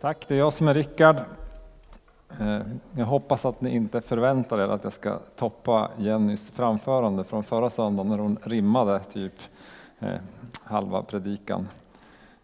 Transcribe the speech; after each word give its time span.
Tack, 0.00 0.28
det 0.28 0.34
är 0.34 0.38
jag 0.38 0.52
som 0.52 0.68
är 0.68 0.74
Rickard. 0.74 1.16
Eh, 2.40 2.60
jag 2.92 3.06
hoppas 3.06 3.44
att 3.44 3.60
ni 3.60 3.74
inte 3.74 4.00
förväntar 4.00 4.58
er 4.58 4.68
att 4.68 4.84
jag 4.84 4.92
ska 4.92 5.18
toppa 5.36 5.90
Jennys 5.98 6.50
framförande 6.50 7.24
från 7.24 7.44
förra 7.44 7.70
söndagen 7.70 8.10
när 8.10 8.18
hon 8.18 8.38
rimmade 8.42 9.00
typ 9.00 9.32
eh, 9.98 10.14
halva 10.62 11.02
predikan. 11.02 11.68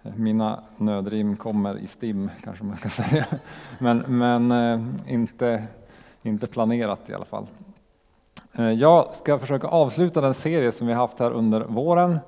Eh, 0.03 0.15
mina 0.15 0.61
nödrim 0.77 1.37
kommer 1.37 1.79
i 1.79 1.87
stim 1.87 2.31
kanske 2.45 2.65
man 2.65 2.77
kan 2.77 2.91
säga, 3.05 3.27
men, 3.79 3.99
men 3.99 4.53
inte, 5.09 5.65
inte 6.23 6.47
planerat 6.47 7.11
i 7.11 7.15
alla 7.15 7.25
fall. 7.25 7.47
Jag 8.79 9.11
ska 9.13 9.39
försöka 9.39 9.67
avsluta 9.69 10.21
den 10.21 10.35
serie 10.35 10.73
som 10.73 10.87
vi 10.87 10.93
haft 10.93 11.19
här 11.19 11.31
under 11.31 11.61
våren 11.61 12.19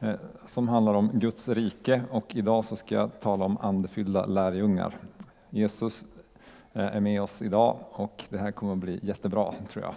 Eh, 0.00 0.14
som 0.46 0.68
handlar 0.68 0.94
om 0.94 1.10
Guds 1.12 1.48
rike 1.48 2.02
och 2.10 2.36
idag 2.36 2.64
så 2.64 2.76
ska 2.76 2.94
jag 2.94 3.20
tala 3.20 3.44
om 3.44 3.58
andefyllda 3.60 4.26
lärjungar. 4.26 4.96
Jesus 5.50 6.04
eh, 6.72 6.96
är 6.96 7.00
med 7.00 7.22
oss 7.22 7.42
idag 7.42 7.76
och 7.92 8.24
det 8.28 8.38
här 8.38 8.50
kommer 8.50 8.72
att 8.72 8.78
bli 8.78 9.00
jättebra 9.02 9.52
tror 9.72 9.84
jag. 9.84 9.94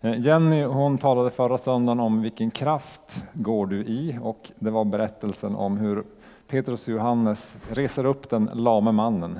Eh, 0.00 0.20
Jenny 0.20 0.64
hon 0.64 0.98
talade 0.98 1.30
förra 1.30 1.58
söndagen 1.58 2.00
om 2.00 2.22
vilken 2.22 2.50
kraft 2.50 3.24
går 3.32 3.66
du 3.66 3.84
i 3.84 4.18
och 4.22 4.50
det 4.58 4.70
var 4.70 4.84
berättelsen 4.84 5.54
om 5.54 5.78
hur 5.78 6.04
Petrus 6.48 6.88
och 6.88 6.94
Johannes 6.94 7.56
reser 7.68 8.06
upp 8.06 8.30
den 8.30 8.50
lame 8.54 8.92
mannen. 8.92 9.38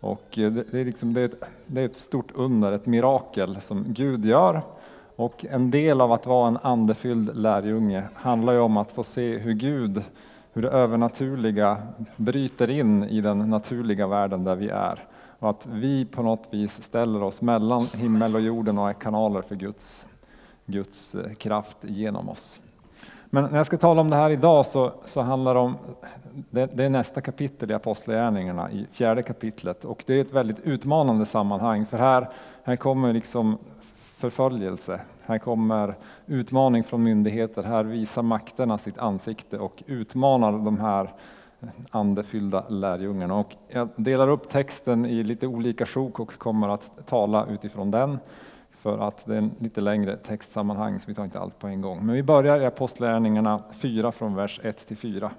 Och 0.00 0.28
det, 0.34 0.74
är 0.74 0.84
liksom, 0.84 1.14
det, 1.14 1.20
är 1.20 1.24
ett, 1.24 1.42
det 1.66 1.80
är 1.80 1.84
ett 1.84 1.96
stort 1.96 2.30
under, 2.34 2.72
ett 2.72 2.86
mirakel 2.86 3.60
som 3.60 3.84
Gud 3.88 4.24
gör 4.24 4.62
och 5.16 5.44
en 5.50 5.70
del 5.70 6.00
av 6.00 6.12
att 6.12 6.26
vara 6.26 6.48
en 6.48 6.58
andefylld 6.62 7.36
lärjunge 7.36 8.02
handlar 8.14 8.52
ju 8.52 8.58
om 8.58 8.76
att 8.76 8.92
få 8.92 9.02
se 9.02 9.38
hur 9.38 9.52
Gud, 9.52 10.02
hur 10.52 10.62
det 10.62 10.68
övernaturliga 10.68 11.78
bryter 12.16 12.70
in 12.70 13.04
i 13.04 13.20
den 13.20 13.38
naturliga 13.38 14.06
världen 14.06 14.44
där 14.44 14.56
vi 14.56 14.68
är. 14.68 15.04
Och 15.38 15.50
att 15.50 15.68
vi 15.72 16.04
på 16.04 16.22
något 16.22 16.48
vis 16.50 16.82
ställer 16.82 17.22
oss 17.22 17.42
mellan 17.42 17.86
himmel 17.94 18.34
och 18.34 18.40
jorden 18.40 18.78
och 18.78 18.88
är 18.88 18.92
kanaler 18.92 19.42
för 19.42 19.54
Guds, 19.54 20.06
Guds 20.66 21.14
eh, 21.14 21.32
kraft 21.32 21.78
genom 21.80 22.28
oss. 22.28 22.60
Men 23.34 23.44
när 23.44 23.56
jag 23.56 23.66
ska 23.66 23.78
tala 23.78 24.00
om 24.00 24.10
det 24.10 24.16
här 24.16 24.30
idag 24.30 24.66
så, 24.66 24.92
så 25.06 25.20
handlar 25.20 25.54
det 25.54 25.60
om, 25.60 25.76
det, 26.50 26.70
det 26.76 26.84
är 26.84 26.90
nästa 26.90 27.20
kapitel 27.20 27.70
i 27.70 27.74
Apostlagärningarna, 27.74 28.70
i 28.70 28.86
fjärde 28.92 29.22
kapitlet. 29.22 29.84
Och 29.84 30.04
det 30.06 30.14
är 30.14 30.20
ett 30.20 30.32
väldigt 30.32 30.60
utmanande 30.60 31.26
sammanhang 31.26 31.86
för 31.86 31.98
här, 31.98 32.28
här 32.64 32.76
kommer 32.76 33.12
liksom 33.12 33.58
förföljelse. 34.22 35.00
Här 35.22 35.38
kommer 35.38 35.96
utmaning 36.26 36.84
från 36.84 37.02
myndigheter. 37.02 37.62
Här 37.62 37.84
visar 37.84 38.22
makterna 38.22 38.78
sitt 38.78 38.98
ansikte 38.98 39.58
och 39.58 39.82
utmanar 39.86 40.52
de 40.52 40.78
här 40.78 41.14
andefyllda 41.90 42.68
lärjungarna. 42.68 43.34
Och 43.34 43.54
jag 43.68 43.88
delar 43.96 44.28
upp 44.28 44.48
texten 44.48 45.06
i 45.06 45.22
lite 45.22 45.46
olika 45.46 45.86
sjok 45.86 46.20
och 46.20 46.38
kommer 46.38 46.68
att 46.68 47.06
tala 47.06 47.46
utifrån 47.46 47.90
den. 47.90 48.18
För 48.70 48.98
att 48.98 49.26
det 49.26 49.34
är 49.34 49.38
en 49.38 49.50
lite 49.58 49.80
längre 49.80 50.16
textsammanhang 50.16 51.00
så 51.00 51.04
vi 51.08 51.14
tar 51.14 51.24
inte 51.24 51.40
allt 51.40 51.58
på 51.58 51.66
en 51.66 51.80
gång. 51.80 52.06
Men 52.06 52.14
vi 52.14 52.22
börjar 52.22 52.60
i 52.60 52.66
Apostlagärningarna 52.66 53.62
4 53.72 54.12
från 54.12 54.34
vers 54.34 54.60
1 54.62 54.86
till 54.86 54.96
4. 54.96 55.30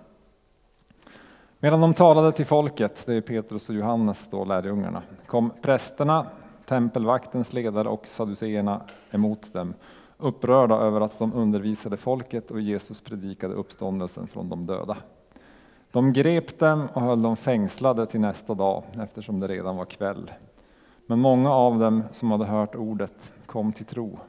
Medan 1.60 1.82
de 1.82 1.94
talade 1.94 2.32
till 2.32 2.46
folket, 2.46 3.04
det 3.06 3.14
är 3.14 3.22
Petrus 3.22 3.70
och 3.70 3.76
Johannes 3.76 4.28
då, 4.28 4.46
lärjungarna, 4.46 5.02
kom 5.26 5.52
prästerna 5.62 6.26
tempelvaktens 6.66 7.54
ledare 7.54 7.90
och 7.90 8.08
saduceerna 8.08 8.82
emot 9.12 9.54
dem, 9.54 9.74
upprörda 10.18 10.76
över 10.76 11.02
att 11.02 11.20
de 11.20 11.34
undervisade 11.34 11.98
folket 11.98 12.52
och 12.52 12.62
Jesus 12.62 13.02
predikade 13.02 13.54
uppståndelsen 13.54 14.28
från 14.28 14.50
de 14.50 14.66
döda. 14.66 14.98
De 15.92 16.14
grep 16.14 16.60
dem 16.60 16.88
och 16.94 17.02
höll 17.02 17.22
dem 17.22 17.38
fängslade 17.38 18.06
till 18.06 18.20
nästa 18.20 18.54
dag 18.54 18.84
eftersom 18.94 19.40
det 19.40 19.48
redan 19.48 19.78
var 19.78 19.86
kväll. 19.86 20.32
Men 21.06 21.20
många 21.20 21.52
av 21.52 21.80
dem 21.80 22.04
som 22.12 22.32
hade 22.32 22.46
hört 22.46 22.76
ordet 22.76 23.32
kom 23.46 23.74
till 23.74 23.86
tro 23.86 24.20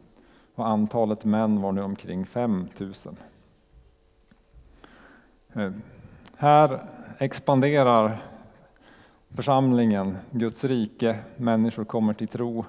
och 0.54 0.68
antalet 0.68 1.24
män 1.24 1.60
var 1.60 1.72
nu 1.72 1.82
omkring 1.82 2.26
5 2.26 2.68
000. 2.78 2.92
Eh, 5.52 5.72
här 6.36 6.80
expanderar 7.18 8.22
församlingen, 9.34 10.16
Guds 10.30 10.64
rike, 10.64 11.16
människor 11.36 11.84
kommer 11.84 12.14
till 12.14 12.28
tro. 12.28 12.64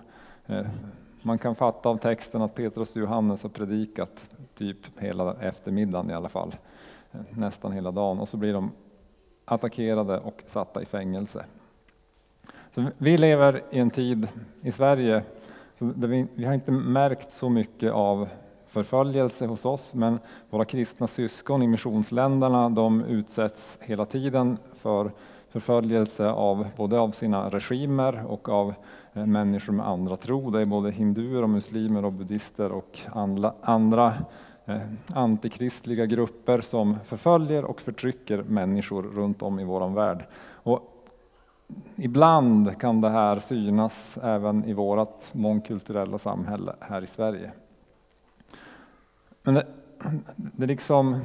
Eh, 0.46 0.66
man 1.22 1.38
kan 1.38 1.56
fatta 1.56 1.90
av 1.90 1.98
texten 1.98 2.42
att 2.42 2.56
Petrus 2.56 2.96
och 2.96 3.02
Johannes 3.02 3.44
har 3.44 3.50
predikat 3.50 4.28
typ 4.54 4.78
hela 5.00 5.36
eftermiddagen 5.42 6.10
i 6.10 6.14
alla 6.14 6.30
fall, 6.30 6.56
eh, 7.12 7.20
nästan 7.30 7.72
hela 7.72 7.92
dagen 7.92 8.20
och 8.20 8.28
så 8.28 8.38
blir 8.38 8.54
de 8.54 8.72
attackerade 9.46 10.20
och 10.20 10.44
satta 10.46 10.82
i 10.82 10.86
fängelse. 10.86 11.46
Så 12.72 12.86
vi 12.98 13.18
lever 13.18 13.62
i 13.72 13.80
en 13.80 13.90
tid 13.90 14.28
i 14.62 14.72
Sverige 14.72 15.24
där 15.80 16.08
vi, 16.08 16.28
vi 16.36 16.46
har 16.46 16.54
inte 16.54 16.72
märkt 16.72 17.32
så 17.32 17.50
mycket 17.50 17.92
av 17.92 18.28
förföljelse 18.68 19.46
hos 19.46 19.66
oss, 19.66 19.94
men 19.94 20.20
våra 20.50 20.66
kristna 20.66 21.08
syskon 21.08 21.64
i 21.64 21.68
missionsländerna 21.68 22.70
de 22.70 23.06
utsätts 23.06 23.80
hela 23.82 24.06
tiden 24.06 24.58
för 24.74 25.12
förföljelse 25.56 26.30
av 26.30 26.68
både 26.78 27.00
av 27.00 27.12
sina 27.12 27.50
regimer 27.50 28.26
och 28.28 28.50
av 28.50 28.74
eh, 29.14 29.26
människor 29.26 29.74
med 29.74 29.88
andra 29.88 30.16
tro. 30.16 30.50
Det 30.50 30.62
är 30.62 30.66
både 30.66 30.92
hinduer 30.92 31.44
och 31.44 31.50
muslimer 31.50 32.06
och 32.06 32.14
buddister 32.14 32.72
och 32.72 33.00
andra 33.62 34.14
eh, 34.66 34.82
antikristliga 35.14 36.06
grupper 36.06 36.62
som 36.62 36.98
förföljer 37.06 37.66
och 37.66 37.82
förtrycker 37.82 38.44
människor 38.44 39.04
runt 39.04 39.42
om 39.42 39.60
i 39.60 39.64
vår 39.64 39.90
värld. 39.90 40.26
Och 40.52 41.08
ibland 41.96 42.80
kan 42.80 43.02
det 43.02 43.10
här 43.10 43.40
synas 43.40 44.18
även 44.24 44.66
i 44.66 44.74
vårt 44.74 45.34
mångkulturella 45.34 46.18
samhälle 46.18 46.76
här 46.80 47.02
i 47.02 47.08
Sverige. 47.08 47.52
Men 49.44 49.54
det, 49.54 49.66
det 50.36 50.66
liksom 50.66 51.22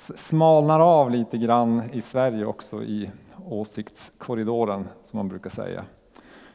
smalnar 0.00 0.80
av 0.80 1.10
lite 1.10 1.38
grann 1.38 1.82
i 1.92 2.00
Sverige 2.00 2.44
också 2.44 2.82
i 2.82 3.10
åsiktskorridoren 3.48 4.88
som 5.02 5.16
man 5.16 5.28
brukar 5.28 5.50
säga. 5.50 5.84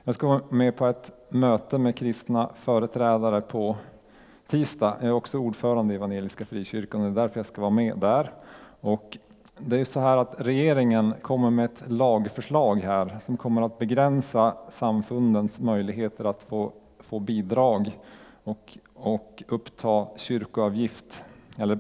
Jag 0.04 0.16
ska 0.16 0.28
vara 0.28 0.42
med 0.50 0.76
på 0.76 0.88
ett 0.88 1.12
möte 1.30 1.78
med 1.78 1.96
kristna 1.96 2.50
företrädare 2.60 3.42
på 3.42 3.76
tisdag. 4.48 4.98
Jag 5.00 5.08
är 5.08 5.14
också 5.14 5.38
ordförande 5.38 5.94
i 5.94 5.98
Evangeliska 5.98 6.46
Frikyrkan 6.46 7.02
och 7.02 7.12
det 7.12 7.22
är 7.22 7.24
därför 7.24 7.40
jag 7.40 7.46
ska 7.46 7.62
vara 7.62 7.72
med 7.72 7.98
där. 7.98 8.32
Och 8.82 9.18
det 9.58 9.80
är 9.80 9.86
så 9.86 10.00
här 10.00 10.18
att 10.18 10.36
regeringen 10.38 11.14
kommer 11.22 11.50
med 11.50 11.66
ett 11.66 11.84
lagförslag 11.88 12.76
här 12.76 13.18
som 13.20 13.38
kommer 13.38 13.62
att 13.62 13.80
begränsa 13.80 14.58
samfundens 14.70 15.60
möjligheter 15.60 16.26
att 16.26 16.44
få, 16.44 16.72
få 17.00 17.20
bidrag 17.20 18.00
och, 18.44 18.78
och 18.96 19.44
uppta 19.48 20.08
kyrkoavgift 20.16 21.24
eller 21.58 21.80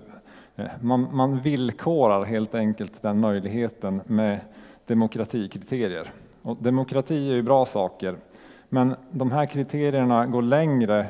man, 0.82 1.08
man 1.16 1.40
villkorar 1.40 2.26
helt 2.26 2.56
enkelt 2.56 3.02
den 3.02 3.20
möjligheten 3.20 4.02
med 4.06 4.40
demokratikriterier. 4.86 6.12
Och 6.42 6.58
demokrati 6.60 7.30
är 7.30 7.34
ju 7.34 7.42
bra 7.42 7.66
saker, 7.66 8.16
men 8.70 8.96
de 9.12 9.32
här 9.32 9.46
kriterierna 9.46 10.26
går 10.26 10.42
längre 10.42 11.08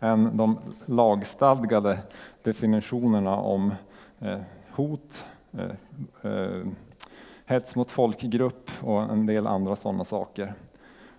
än 0.00 0.36
de 0.36 0.58
lagstadgade 0.86 1.98
definitionerna 2.42 3.36
om 3.36 3.74
eh, 4.20 4.38
hot, 4.70 5.24
eh, 5.52 6.30
eh 6.32 6.66
hets 7.46 7.76
mot 7.76 7.90
folkgrupp 7.90 8.70
och 8.80 9.02
en 9.02 9.26
del 9.26 9.46
andra 9.46 9.76
sådana 9.76 10.04
saker. 10.04 10.54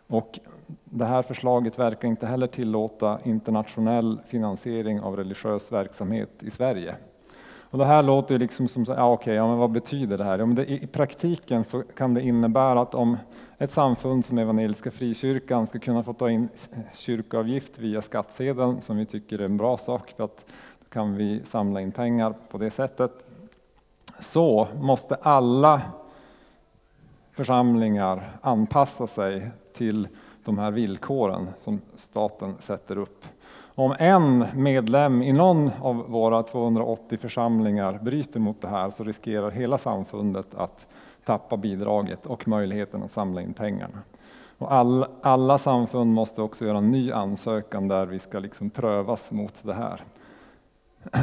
Och 0.07 0.39
det 0.83 1.05
här 1.05 1.21
förslaget 1.21 1.79
verkar 1.79 2.07
inte 2.07 2.27
heller 2.27 2.47
tillåta 2.47 3.19
internationell 3.23 4.19
finansiering 4.27 4.99
av 4.99 5.15
religiös 5.15 5.71
verksamhet 5.71 6.43
i 6.43 6.49
Sverige. 6.49 6.95
Och 7.71 7.77
det 7.77 7.85
här 7.85 8.03
låter 8.03 8.35
ju 8.35 8.39
liksom 8.39 8.67
som, 8.67 8.85
ja, 8.87 9.11
okej, 9.11 9.35
ja, 9.35 9.47
men 9.47 9.57
vad 9.57 9.71
betyder 9.71 10.17
det 10.17 10.23
här? 10.23 10.39
Ja, 10.39 10.45
men 10.45 10.55
det, 10.55 10.71
I 10.71 10.87
praktiken 10.87 11.63
så 11.63 11.83
kan 11.83 12.13
det 12.13 12.21
innebära 12.21 12.81
att 12.81 12.95
om 12.95 13.17
ett 13.57 13.71
samfund 13.71 14.25
som 14.25 14.37
Evangeliska 14.37 14.91
Frikyrkan 14.91 15.67
ska 15.67 15.79
kunna 15.79 16.03
få 16.03 16.13
ta 16.13 16.29
in 16.29 16.49
kyrkoavgift 16.93 17.79
via 17.79 18.01
skattsedeln, 18.01 18.81
som 18.81 18.97
vi 18.97 19.05
tycker 19.05 19.39
är 19.39 19.45
en 19.45 19.57
bra 19.57 19.77
sak, 19.77 20.13
för 20.17 20.23
att 20.23 20.45
då 20.79 20.85
kan 20.89 21.15
vi 21.15 21.43
samla 21.43 21.81
in 21.81 21.91
pengar 21.91 22.33
på 22.49 22.57
det 22.57 22.69
sättet, 22.69 23.11
så 24.19 24.67
måste 24.79 25.15
alla 25.15 25.81
församlingar 27.31 28.37
anpassa 28.41 29.07
sig 29.07 29.51
till 29.73 30.07
de 30.43 30.57
här 30.57 30.71
villkoren 30.71 31.49
som 31.59 31.81
staten 31.95 32.55
sätter 32.59 32.97
upp. 32.97 33.25
Om 33.79 33.95
en 33.99 34.45
medlem 34.55 35.21
i 35.21 35.33
någon 35.33 35.71
av 35.81 35.95
våra 35.95 36.43
280 36.43 37.17
församlingar 37.17 37.99
bryter 38.01 38.39
mot 38.39 38.61
det 38.61 38.67
här 38.67 38.89
så 38.89 39.03
riskerar 39.03 39.51
hela 39.51 39.77
samfundet 39.77 40.55
att 40.55 40.87
tappa 41.25 41.57
bidraget 41.57 42.25
och 42.25 42.47
möjligheten 42.47 43.03
att 43.03 43.11
samla 43.11 43.41
in 43.41 43.53
pengarna. 43.53 43.99
Och 44.57 44.73
all, 44.73 45.05
alla 45.21 45.57
samfund 45.57 46.13
måste 46.13 46.41
också 46.41 46.65
göra 46.65 46.77
en 46.77 46.91
ny 46.91 47.11
ansökan 47.11 47.87
där 47.87 48.05
vi 48.05 48.19
ska 48.19 48.39
liksom 48.39 48.69
prövas 48.69 49.31
mot 49.31 49.63
det 49.63 49.73
här. 49.73 50.01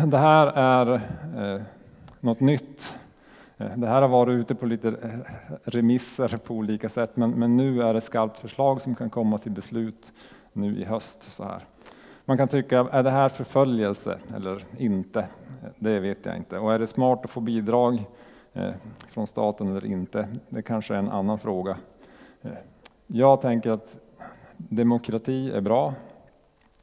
Det 0.06 0.18
här 0.18 0.46
är 0.46 0.94
eh, 1.36 1.62
något 2.20 2.40
nytt 2.40 2.94
eh, 3.56 3.76
det 3.76 3.88
här 3.88 4.02
har 4.02 4.08
varit 4.08 4.32
ute 4.32 4.54
på 4.54 4.66
lite 4.66 4.88
eh, 4.88 5.32
remisser 5.64 6.36
på 6.36 6.54
olika 6.54 6.88
sätt, 6.88 7.16
men, 7.16 7.30
men 7.30 7.56
nu 7.56 7.82
är 7.82 7.94
det 7.94 8.00
skarpt 8.00 8.38
förslag 8.38 8.82
som 8.82 8.94
kan 8.94 9.10
komma 9.10 9.38
till 9.38 9.52
beslut 9.52 10.12
nu 10.52 10.80
i 10.80 10.84
höst. 10.84 11.22
Så 11.22 11.44
här. 11.44 11.64
Man 12.28 12.36
kan 12.36 12.48
tycka, 12.48 12.88
är 12.92 13.02
det 13.02 13.10
här 13.10 13.28
förföljelse 13.28 14.18
eller 14.36 14.64
inte? 14.78 15.28
Det 15.78 16.00
vet 16.00 16.26
jag 16.26 16.36
inte. 16.36 16.58
Och 16.58 16.72
är 16.72 16.78
det 16.78 16.86
smart 16.86 17.24
att 17.24 17.30
få 17.30 17.40
bidrag 17.40 18.04
eh, 18.52 18.70
från 19.08 19.26
staten 19.26 19.68
eller 19.68 19.86
inte? 19.86 20.28
Det 20.48 20.62
kanske 20.62 20.94
är 20.94 20.98
en 20.98 21.10
annan 21.10 21.38
fråga. 21.38 21.76
Eh, 22.42 22.50
jag 23.06 23.40
tänker 23.40 23.70
att 23.70 23.96
demokrati 24.56 25.50
är 25.50 25.60
bra, 25.60 25.94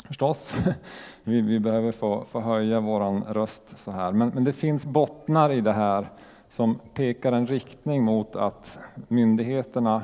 förstås. 0.04 0.56
Vi, 1.24 1.42
vi 1.42 1.60
behöver 1.60 1.92
få, 1.92 2.26
få 2.32 2.40
höja 2.40 2.80
vår 2.80 3.34
röst 3.34 3.80
så 3.80 3.92
här. 3.92 4.12
Men, 4.12 4.30
men 4.30 4.44
det 4.44 4.54
finns 4.54 4.86
bottnar 4.86 5.52
i 5.52 5.62
det 5.62 5.74
här 5.74 6.10
som 6.48 6.80
pekar 6.94 7.32
en 7.32 7.48
riktning 7.48 8.04
mot 8.04 8.36
att 8.36 8.80
myndigheterna 9.08 10.04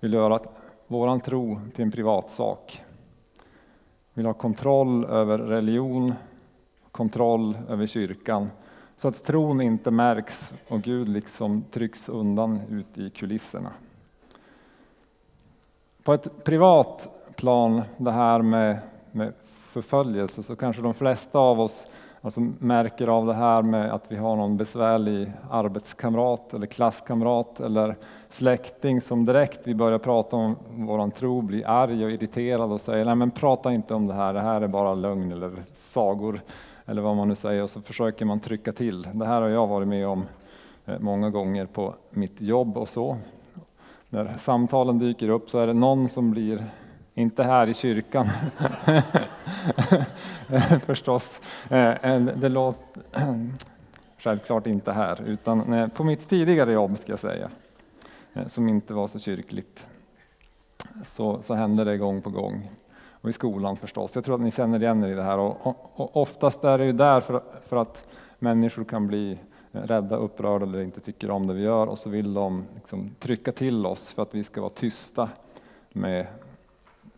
vill 0.00 0.12
göra 0.12 0.40
våran 0.86 1.20
tro 1.20 1.60
till 1.74 1.84
en 1.84 1.90
privatsak. 1.90 2.82
Vill 4.14 4.26
ha 4.26 4.32
kontroll 4.32 5.04
över 5.04 5.38
religion, 5.38 6.14
kontroll 6.92 7.58
över 7.68 7.86
kyrkan. 7.86 8.50
Så 8.96 9.08
att 9.08 9.24
tron 9.24 9.60
inte 9.60 9.90
märks 9.90 10.54
och 10.68 10.82
Gud 10.82 11.08
liksom 11.08 11.64
trycks 11.70 12.08
undan 12.08 12.60
ut 12.70 12.98
i 12.98 13.10
kulisserna. 13.10 13.70
På 16.02 16.14
ett 16.14 16.44
privat 16.44 17.08
plan, 17.36 17.82
det 17.96 18.12
här 18.12 18.42
med, 18.42 18.78
med 19.12 19.32
förföljelse, 19.50 20.42
så 20.42 20.56
kanske 20.56 20.82
de 20.82 20.94
flesta 20.94 21.38
av 21.38 21.60
oss 21.60 21.86
alltså 22.22 22.40
märker 22.58 23.08
av 23.08 23.26
det 23.26 23.34
här 23.34 23.62
med 23.62 23.92
att 23.92 24.04
vi 24.08 24.16
har 24.16 24.36
någon 24.36 24.56
besvärlig 24.56 25.32
arbetskamrat 25.50 26.54
eller 26.54 26.66
klasskamrat 26.66 27.60
eller 27.60 27.96
släkting 28.28 29.00
som 29.00 29.24
direkt 29.24 29.60
vi 29.64 29.74
börjar 29.74 29.98
prata 29.98 30.36
om 30.36 30.56
våran 30.70 31.10
tro 31.10 31.42
blir 31.42 31.68
arg 31.68 32.04
och 32.04 32.10
irriterad 32.10 32.72
och 32.72 32.80
säger 32.80 33.04
nej 33.04 33.14
men 33.14 33.30
prata 33.30 33.72
inte 33.72 33.94
om 33.94 34.06
det 34.06 34.14
här, 34.14 34.34
det 34.34 34.40
här 34.40 34.60
är 34.60 34.68
bara 34.68 34.94
lögn 34.94 35.32
eller 35.32 35.52
sagor 35.72 36.40
eller 36.86 37.02
vad 37.02 37.16
man 37.16 37.28
nu 37.28 37.34
säger 37.34 37.62
och 37.62 37.70
så 37.70 37.80
försöker 37.80 38.24
man 38.24 38.40
trycka 38.40 38.72
till. 38.72 39.02
Det 39.12 39.26
här 39.26 39.40
har 39.40 39.48
jag 39.48 39.66
varit 39.66 39.88
med 39.88 40.08
om 40.08 40.24
eh, 40.86 40.98
många 40.98 41.30
gånger 41.30 41.66
på 41.66 41.94
mitt 42.10 42.40
jobb 42.40 42.76
och 42.76 42.88
så. 42.88 43.16
När 44.08 44.36
samtalen 44.38 44.98
dyker 44.98 45.28
upp 45.28 45.50
så 45.50 45.58
är 45.58 45.66
det 45.66 45.72
någon 45.72 46.08
som 46.08 46.30
blir 46.30 46.64
inte 47.20 47.42
här 47.42 47.66
i 47.66 47.74
kyrkan 47.74 48.28
förstås. 50.86 51.40
Eh, 51.68 52.20
det 52.20 52.48
låter 52.48 53.02
självklart 54.18 54.66
inte 54.66 54.92
här, 54.92 55.22
utan 55.26 55.72
eh, 55.72 55.88
på 55.88 56.04
mitt 56.04 56.28
tidigare 56.28 56.72
jobb 56.72 56.98
ska 56.98 57.12
jag 57.12 57.18
säga, 57.18 57.50
eh, 58.32 58.46
som 58.46 58.68
inte 58.68 58.94
var 58.94 59.06
så 59.06 59.18
kyrkligt. 59.18 59.86
Så, 61.04 61.42
så 61.42 61.54
hände 61.54 61.84
det 61.84 61.96
gång 61.96 62.22
på 62.22 62.30
gång. 62.30 62.70
Och 63.22 63.28
i 63.28 63.32
skolan 63.32 63.76
förstås. 63.76 64.14
Jag 64.14 64.24
tror 64.24 64.34
att 64.34 64.40
ni 64.40 64.50
känner 64.50 64.82
igen 64.82 65.04
er 65.04 65.08
i 65.08 65.14
det 65.14 65.22
här. 65.22 65.38
Och, 65.38 65.66
och, 65.66 65.90
och 65.94 66.16
oftast 66.16 66.64
är 66.64 66.78
det 66.78 66.84
ju 66.84 66.92
där 66.92 67.20
för, 67.20 67.42
för 67.66 67.76
att 67.76 68.02
människor 68.38 68.84
kan 68.84 69.06
bli 69.06 69.38
rädda, 69.72 70.16
upprörda 70.16 70.66
eller 70.66 70.80
inte 70.80 71.00
tycker 71.00 71.30
om 71.30 71.46
det 71.46 71.54
vi 71.54 71.62
gör 71.62 71.86
och 71.86 71.98
så 71.98 72.10
vill 72.10 72.34
de 72.34 72.64
liksom 72.74 73.10
trycka 73.18 73.52
till 73.52 73.86
oss 73.86 74.12
för 74.12 74.22
att 74.22 74.34
vi 74.34 74.44
ska 74.44 74.60
vara 74.60 74.70
tysta 74.70 75.28
med 75.92 76.26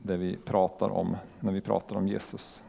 det 0.02 0.16
vi 0.16 0.36
pratar 0.36 0.90
om 0.90 1.16
när 1.40 1.52
vi 1.52 1.60
pratar 1.60 1.96
om 1.96 2.08
Jesus. 2.08 2.62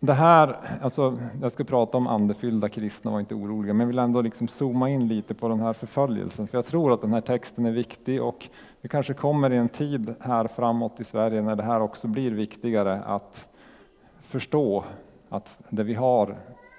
Det 0.00 0.12
här, 0.12 0.56
alltså, 0.82 1.18
jag 1.42 1.52
ska 1.52 1.64
prata 1.64 1.98
om 1.98 2.06
andefyllda 2.06 2.68
kristna, 2.68 3.10
var 3.10 3.20
inte 3.20 3.34
oroliga, 3.34 3.74
men 3.74 3.80
jag 3.80 3.86
vill 3.86 3.98
ändå 3.98 4.20
liksom 4.20 4.48
zooma 4.48 4.90
in 4.90 5.08
lite 5.08 5.34
på 5.34 5.48
den 5.48 5.60
här 5.60 5.72
förföljelsen, 5.72 6.46
för 6.46 6.58
jag 6.58 6.66
tror 6.66 6.92
att 6.92 7.00
den 7.00 7.12
här 7.12 7.20
texten 7.20 7.66
är 7.66 7.70
viktig 7.70 8.22
och 8.22 8.48
vi 8.80 8.88
kanske 8.88 9.14
kommer 9.14 9.52
i 9.52 9.56
en 9.56 9.68
tid 9.68 10.14
här 10.20 10.46
framåt 10.46 11.00
i 11.00 11.04
Sverige 11.04 11.42
när 11.42 11.56
det 11.56 11.62
här 11.62 11.80
också 11.80 12.08
blir 12.08 12.30
viktigare 12.30 13.02
att 13.02 13.48
förstå 14.20 14.84
att 15.28 15.60
det 15.68 15.82
vi 15.82 15.94
har 15.94 16.36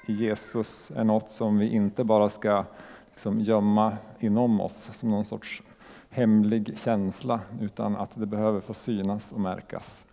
i 0.08 0.14
Jesus 0.14 0.92
är 0.96 1.04
något 1.04 1.30
som 1.30 1.58
vi 1.58 1.70
inte 1.70 2.04
bara 2.04 2.30
ska 2.30 2.66
liksom 3.10 3.40
gömma 3.40 3.98
inom 4.20 4.62
oss 4.62 4.90
som 4.94 5.10
någon 5.10 5.26
sorts 5.26 5.64
hemlig 6.16 6.80
känsla, 6.80 7.40
utan 7.62 7.96
att 7.96 8.20
det 8.20 8.26
behöver 8.26 8.60
få 8.60 8.74
synas 8.74 9.32
och 9.32 9.40
märkas. 9.40 10.06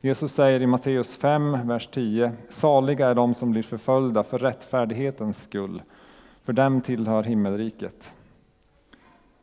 Jesus 0.00 0.32
säger 0.32 0.60
i 0.60 0.66
Matteus 0.66 1.16
5, 1.16 1.68
vers 1.68 1.88
10, 1.92 2.32
saliga 2.48 3.08
är 3.08 3.14
de 3.14 3.34
som 3.34 3.50
blir 3.50 3.62
förföljda 3.62 4.22
för 4.22 4.38
rättfärdighetens 4.38 5.42
skull, 5.42 5.82
för 6.42 6.52
dem 6.52 6.80
tillhör 6.80 7.22
himmelriket. 7.22 8.14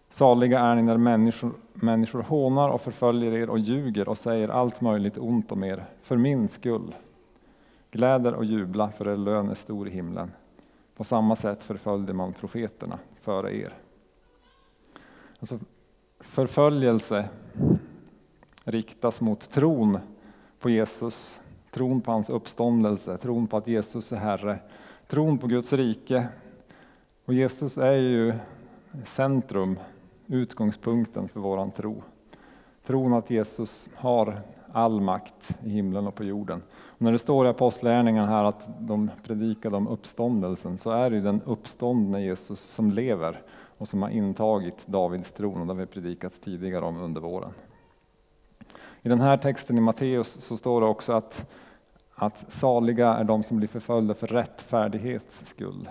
Saliga 0.10 0.60
är 0.60 0.76
ni 0.76 0.82
när 0.82 0.98
människor, 0.98 1.52
människor 1.74 2.22
hånar 2.22 2.70
och 2.70 2.82
förföljer 2.82 3.34
er 3.34 3.50
och 3.50 3.60
ljuger 3.60 4.10
och 4.10 4.18
säger 4.18 4.50
allt 4.50 4.82
möjligt 4.82 5.18
ont 5.18 5.52
om 5.52 5.64
er, 5.64 5.86
för 6.02 6.18
min 6.18 6.48
skull. 6.48 6.96
Gläder 7.92 8.34
och 8.34 8.46
jubla, 8.46 8.92
för 8.92 9.08
er 9.08 9.18
lön 9.18 9.50
är 9.50 9.54
stor 9.54 9.88
i 9.88 9.92
himlen. 9.92 10.32
På 10.96 11.04
samma 11.04 11.36
sätt 11.36 11.64
förföljde 11.64 12.14
man 12.14 12.34
profeterna 12.34 13.00
före 13.22 13.56
er. 13.56 13.74
Alltså, 15.40 15.60
förföljelse 16.20 17.30
riktas 18.64 19.22
mot 19.22 19.52
tron 19.52 19.98
på 20.60 20.70
Jesus, 20.70 21.42
tron 21.72 22.02
på 22.02 22.12
hans 22.12 22.30
uppståndelse, 22.30 23.18
tron 23.18 23.48
på 23.48 23.58
att 23.58 23.68
Jesus 23.68 24.12
är 24.12 24.18
Herre, 24.18 24.60
tron 25.08 25.38
på 25.38 25.48
Guds 25.48 25.74
rike. 25.74 26.28
Och 27.26 27.34
Jesus 27.34 27.78
är 27.78 27.92
ju 27.92 28.34
centrum, 29.04 29.80
utgångspunkten 30.28 31.30
för 31.30 31.40
våran 31.40 31.72
tro. 31.72 32.04
Tron 32.86 33.14
att 33.14 33.30
Jesus 33.30 33.90
har 33.96 34.42
all 34.72 35.02
makt 35.02 35.58
i 35.64 35.70
himlen 35.70 36.08
och 36.08 36.16
på 36.16 36.24
jorden. 36.24 36.62
Och 36.72 37.02
när 37.02 37.12
det 37.12 37.20
står 37.20 37.46
i 37.46 37.50
Apostlagärningarna 37.50 38.28
här 38.28 38.44
att 38.44 38.70
de 38.80 39.10
predikade 39.24 39.78
om 39.78 39.88
uppståndelsen 39.88 40.78
så 40.78 40.92
är 40.92 41.10
det 41.10 41.22
den 41.22 41.42
uppståndne 41.46 42.22
Jesus 42.22 42.60
som 42.60 42.92
lever 42.92 43.42
och 43.80 43.88
som 43.88 44.02
har 44.02 44.10
intagit 44.10 44.88
Davids 44.88 45.32
tron 45.32 45.62
och 45.62 45.68
det 45.68 45.74
har 45.74 45.80
vi 45.80 45.86
predikat 45.86 46.42
tidigare 46.42 46.86
om 46.86 46.98
under 46.98 47.22
våren. 47.22 47.52
I 49.02 49.10
den 49.10 49.22
här 49.22 49.38
texten 49.38 49.78
i 49.78 49.82
Matteus 49.82 50.42
så 50.42 50.58
står 50.58 50.82
det 50.82 50.88
också 50.88 51.14
att, 51.14 51.50
att 52.16 52.52
saliga 52.52 53.14
är 53.14 53.24
de 53.24 53.44
som 53.44 53.58
blir 53.58 53.68
förföljda 53.68 54.14
för 54.14 54.28
rättfärdighets 54.28 55.46
skull. 55.46 55.90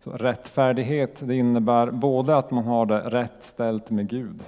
Så 0.00 0.10
rättfärdighet 0.10 1.28
det 1.28 1.34
innebär 1.34 1.90
både 1.90 2.36
att 2.36 2.50
man 2.50 2.64
har 2.64 2.86
det 2.86 3.00
rätt 3.00 3.42
ställt 3.42 3.90
med 3.90 4.08
Gud. 4.08 4.44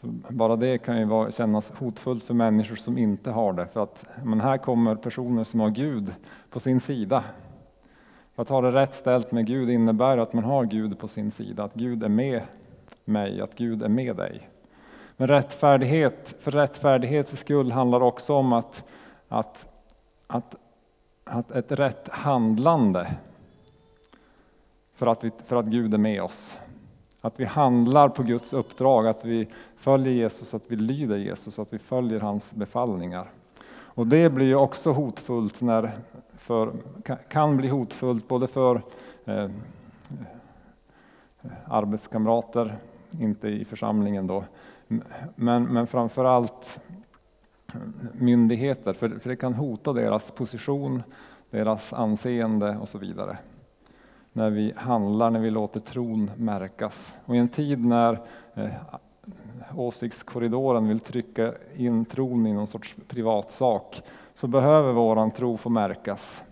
Så 0.00 0.06
bara 0.28 0.56
det 0.56 0.78
kan 0.78 0.98
ju 0.98 1.04
vara, 1.04 1.30
kännas 1.30 1.70
hotfullt 1.70 2.24
för 2.24 2.34
människor 2.34 2.76
som 2.76 2.98
inte 2.98 3.30
har 3.30 3.52
det. 3.52 3.66
För 3.66 3.82
att 3.82 4.06
men 4.24 4.40
här 4.40 4.58
kommer 4.58 4.94
personer 4.94 5.44
som 5.44 5.60
har 5.60 5.70
Gud 5.70 6.14
på 6.50 6.60
sin 6.60 6.80
sida 6.80 7.24
att 8.36 8.48
ha 8.48 8.60
det 8.60 8.72
rätt 8.72 8.94
ställt 8.94 9.32
med 9.32 9.46
Gud 9.46 9.70
innebär 9.70 10.18
att 10.18 10.32
man 10.32 10.44
har 10.44 10.64
Gud 10.64 10.98
på 10.98 11.08
sin 11.08 11.30
sida, 11.30 11.64
att 11.64 11.74
Gud 11.74 12.02
är 12.02 12.08
med 12.08 12.42
mig, 13.04 13.40
att 13.40 13.54
Gud 13.54 13.82
är 13.82 13.88
med 13.88 14.16
dig. 14.16 14.48
Men 15.16 15.28
rättfärdighet, 15.28 16.36
för 16.40 16.50
rättfärdighets 16.50 17.36
skull 17.36 17.72
handlar 17.72 18.00
också 18.00 18.34
om 18.34 18.52
att, 18.52 18.84
att, 19.28 19.68
att, 20.26 20.54
att 21.24 21.50
ett 21.50 21.72
rätt 21.72 22.08
handlande 22.08 23.06
för 24.94 25.06
att, 25.06 25.24
vi, 25.24 25.30
för 25.46 25.56
att 25.56 25.66
Gud 25.66 25.94
är 25.94 25.98
med 25.98 26.22
oss. 26.22 26.58
Att 27.20 27.40
vi 27.40 27.44
handlar 27.44 28.08
på 28.08 28.22
Guds 28.22 28.52
uppdrag, 28.52 29.06
att 29.06 29.24
vi 29.24 29.48
följer 29.76 30.12
Jesus, 30.12 30.54
att 30.54 30.64
vi 30.68 30.76
lyder 30.76 31.16
Jesus, 31.16 31.58
att 31.58 31.72
vi 31.72 31.78
följer 31.78 32.20
hans 32.20 32.54
befallningar. 32.54 33.30
Och 33.70 34.06
det 34.06 34.30
blir 34.30 34.46
ju 34.46 34.54
också 34.54 34.92
hotfullt 34.92 35.60
när, 35.60 35.92
för, 36.44 36.72
kan 37.28 37.56
bli 37.56 37.68
hotfullt 37.68 38.28
både 38.28 38.46
för 38.46 38.82
eh, 39.24 39.50
arbetskamrater, 41.64 42.76
inte 43.20 43.48
i 43.48 43.64
församlingen 43.64 44.26
då, 44.26 44.44
men, 45.34 45.64
men 45.64 45.86
framför 45.86 46.24
allt 46.24 46.80
myndigheter, 48.12 48.92
för, 48.92 49.08
för 49.08 49.30
det 49.30 49.36
kan 49.36 49.54
hota 49.54 49.92
deras 49.92 50.30
position, 50.30 51.02
deras 51.50 51.92
anseende 51.92 52.76
och 52.76 52.88
så 52.88 52.98
vidare. 52.98 53.38
När 54.32 54.50
vi 54.50 54.72
handlar, 54.76 55.30
när 55.30 55.40
vi 55.40 55.50
låter 55.50 55.80
tron 55.80 56.30
märkas. 56.36 57.16
Och 57.24 57.36
i 57.36 57.38
en 57.38 57.48
tid 57.48 57.84
när 57.84 58.20
eh, 58.54 58.70
åsiktskorridoren 59.76 60.88
vill 60.88 61.00
trycka 61.00 61.52
in 61.74 62.04
tron 62.04 62.46
i 62.46 62.52
någon 62.52 62.66
sorts 62.66 62.96
privatsak 63.08 64.02
så 64.34 64.46
behöver 64.46 64.92
våran 64.92 65.30
tro 65.30 65.56
få 65.56 65.68
märkas. 65.68 66.44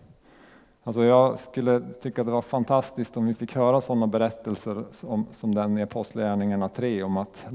Alltså 0.85 1.05
jag 1.05 1.39
skulle 1.39 1.81
tycka 1.81 2.23
att 2.23 2.27
det 2.27 2.33
var 2.33 2.43
fantastiskt 2.43 3.17
om 3.17 3.27
vi 3.27 3.35
fick 3.35 3.57
höra 3.57 3.81
sådana 3.81 4.07
berättelser 4.07 4.85
som, 4.91 5.27
som 5.31 5.55
den 5.55 5.79
i 5.79 5.83
Apostlagärningarna 5.83 6.69
3 6.69 7.03
om 7.03 7.17
att 7.17 7.47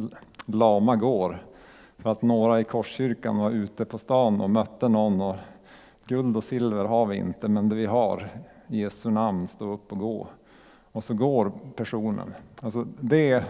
lama 0.46 0.96
går. 0.96 1.46
För 1.98 2.10
att 2.12 2.22
några 2.22 2.60
i 2.60 2.64
Korskyrkan 2.64 3.38
var 3.38 3.52
ute 3.52 3.86
på 3.86 3.98
stan 3.98 4.42
och 4.42 4.50
mötte 4.50 4.88
någon 4.88 5.22
och 5.22 5.36
guld 6.06 6.38
och 6.38 6.44
silver 6.44 6.86
har 6.86 7.06
vi 7.06 7.18
inte 7.18 7.48
men 7.48 7.70
det 7.70 7.76
vi 7.76 7.86
har, 7.86 8.30
i 8.68 8.82
Jesu 8.82 9.10
namn, 9.10 9.48
stå 9.48 9.74
upp 9.74 9.92
och 9.92 10.00
gå. 10.00 10.28
och 10.92 11.04
så 11.04 11.14
går 11.14 11.52
personen. 11.76 12.34
Alltså 12.62 12.86
det 13.00 13.44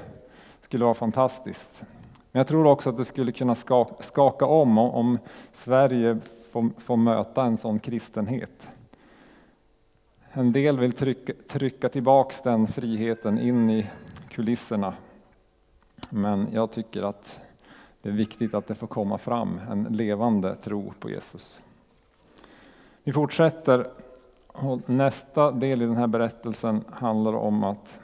skulle 0.61 0.85
vara 0.85 0.93
fantastiskt. 0.93 1.83
Men 2.31 2.39
jag 2.39 2.47
tror 2.47 2.67
också 2.67 2.89
att 2.89 2.97
det 2.97 3.05
skulle 3.05 3.31
kunna 3.31 3.55
skaka 3.99 4.45
om 4.45 4.77
om 4.77 5.19
Sverige 5.51 6.17
få, 6.57 6.69
få 6.77 6.95
möta 6.95 7.43
en 7.43 7.57
sån 7.57 7.79
kristenhet. 7.79 8.67
En 10.31 10.51
del 10.51 10.79
vill 10.79 10.93
trycka, 10.93 11.33
trycka 11.47 11.89
tillbaks 11.89 12.41
den 12.41 12.67
friheten 12.67 13.39
in 13.39 13.69
i 13.69 13.89
kulisserna. 14.29 14.93
Men 16.09 16.47
jag 16.53 16.71
tycker 16.71 17.03
att 17.03 17.39
det 18.01 18.09
är 18.09 18.13
viktigt 18.13 18.53
att 18.53 18.67
det 18.67 18.75
får 18.75 18.87
komma 18.87 19.17
fram 19.17 19.61
en 19.71 19.83
levande 19.83 20.55
tro 20.55 20.93
på 20.99 21.09
Jesus. 21.09 21.61
Vi 23.03 23.13
fortsätter. 23.13 23.87
Nästa 24.85 25.51
del 25.51 25.81
i 25.81 25.85
den 25.85 25.97
här 25.97 26.07
berättelsen 26.07 26.83
handlar 26.89 27.33
om 27.33 27.63
att 27.63 27.99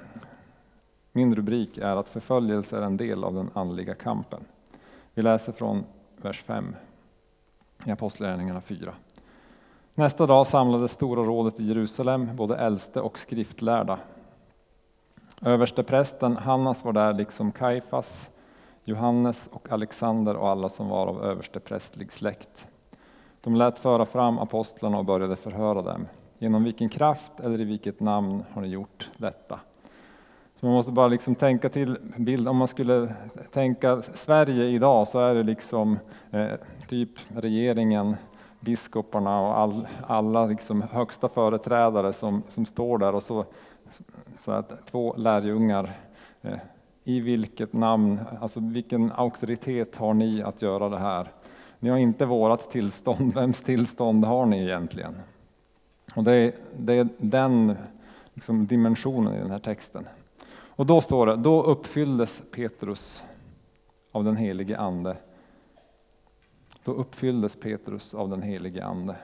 min 1.11 1.35
rubrik 1.35 1.77
är 1.77 1.95
att 1.95 2.09
förföljelse 2.09 2.77
är 2.77 2.81
en 2.81 2.97
del 2.97 3.23
av 3.23 3.33
den 3.33 3.49
andliga 3.53 3.95
kampen. 3.95 4.43
Vi 5.13 5.21
läser 5.21 5.51
från 5.51 5.83
vers 6.17 6.43
5 6.43 6.75
i 7.85 7.91
Apostlagärningarna 7.91 8.61
4. 8.61 8.93
Nästa 9.95 10.25
dag 10.25 10.47
samlades 10.47 10.91
Stora 10.91 11.23
rådet 11.23 11.59
i 11.59 11.63
Jerusalem, 11.63 12.35
både 12.35 12.57
äldste 12.57 13.01
och 13.01 13.19
skriftlärda. 13.19 13.99
Översteprästen 15.45 16.37
Hannas 16.37 16.85
var 16.85 16.93
där 16.93 17.13
liksom 17.13 17.51
Kaifas, 17.51 18.29
Johannes 18.83 19.49
och 19.51 19.71
Alexander 19.71 20.35
och 20.35 20.49
alla 20.49 20.69
som 20.69 20.89
var 20.89 21.07
av 21.07 21.23
översteprästlig 21.23 22.11
släkt. 22.11 22.67
De 23.41 23.55
lät 23.55 23.79
föra 23.79 24.05
fram 24.05 24.39
apostlarna 24.39 24.97
och 24.97 25.05
började 25.05 25.35
förhöra 25.35 25.81
dem. 25.81 26.07
Genom 26.37 26.63
vilken 26.63 26.89
kraft 26.89 27.39
eller 27.39 27.61
i 27.61 27.63
vilket 27.63 27.99
namn 27.99 28.43
har 28.53 28.61
ni 28.61 28.67
gjort 28.67 29.09
detta? 29.17 29.59
Så 30.63 30.67
man 30.67 30.75
måste 30.75 30.91
bara 30.91 31.07
liksom 31.07 31.35
tänka 31.35 31.69
till 31.69 31.97
bild, 32.17 32.47
om 32.47 32.57
man 32.57 32.67
skulle 32.67 33.15
tänka 33.51 34.01
Sverige 34.01 34.65
idag 34.65 35.07
så 35.07 35.19
är 35.19 35.35
det 35.35 35.43
liksom 35.43 35.99
eh, 36.31 36.51
typ 36.87 37.09
regeringen, 37.35 38.15
biskoparna 38.59 39.41
och 39.41 39.57
all, 39.57 39.87
alla 40.07 40.45
liksom 40.45 40.81
högsta 40.81 41.29
företrädare 41.29 42.13
som, 42.13 42.43
som 42.47 42.65
står 42.65 42.97
där 42.97 43.15
och 43.15 43.23
så, 43.23 43.45
så 44.37 44.51
att 44.51 44.85
två 44.91 45.15
lärjungar 45.17 45.97
eh, 46.41 46.57
i 47.03 47.19
vilket 47.19 47.73
namn, 47.73 48.19
alltså 48.41 48.59
vilken 48.59 49.11
auktoritet 49.11 49.95
har 49.95 50.13
ni 50.13 50.43
att 50.43 50.61
göra 50.61 50.89
det 50.89 50.99
här? 50.99 51.27
Ni 51.79 51.89
har 51.89 51.97
inte 51.97 52.25
vårat 52.25 52.71
tillstånd, 52.71 53.33
vems 53.35 53.61
tillstånd 53.61 54.25
har 54.25 54.45
ni 54.45 54.63
egentligen? 54.63 55.15
Och 56.15 56.23
det, 56.23 56.35
är, 56.35 56.51
det 56.77 56.93
är 56.93 57.07
den 57.17 57.75
liksom 58.33 58.67
dimensionen 58.67 59.35
i 59.35 59.39
den 59.39 59.51
här 59.51 59.59
texten. 59.59 60.05
Och 60.75 60.85
då 60.85 61.01
står 61.01 61.25
det, 61.25 61.35
då 61.35 61.63
uppfylldes 61.63 62.43
Petrus 62.51 63.23
av 64.11 64.23
den 64.23 64.37
helige 64.37 64.77
Ande. 64.77 65.17
Då 66.83 66.91
uppfylldes 66.91 67.55
Petrus 67.55 68.13
av 68.13 68.29
den 68.29 68.41
helige 68.41 68.85
Ande 68.85 69.15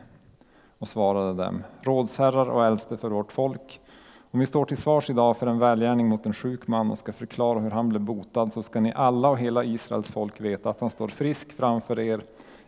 och 0.77 0.87
svarade 0.87 1.43
dem, 1.43 1.63
rådsherrar 1.81 2.49
och 2.49 2.65
äldste 2.65 2.97
för 2.97 3.09
vårt 3.09 3.31
folk, 3.31 3.81
om 4.31 4.39
vi 4.39 4.45
står 4.45 4.65
till 4.65 4.77
svars 4.77 5.09
idag 5.09 5.37
för 5.37 5.47
en 5.47 5.59
välgärning 5.59 6.07
mot 6.07 6.25
en 6.25 6.33
sjuk 6.33 6.67
man 6.67 6.91
och 6.91 6.97
ska 6.97 7.13
förklara 7.13 7.59
hur 7.59 7.71
han 7.71 7.89
blev 7.89 8.01
botad 8.01 8.53
så 8.53 8.63
ska 8.63 8.79
ni 8.79 8.93
alla 8.95 9.29
och 9.29 9.39
hela 9.39 9.63
Israels 9.63 10.11
folk 10.11 10.41
veta 10.41 10.69
att 10.69 10.79
han 10.79 10.89
står 10.89 11.07
frisk 11.07 11.51
framför 11.51 11.99
er 11.99 12.21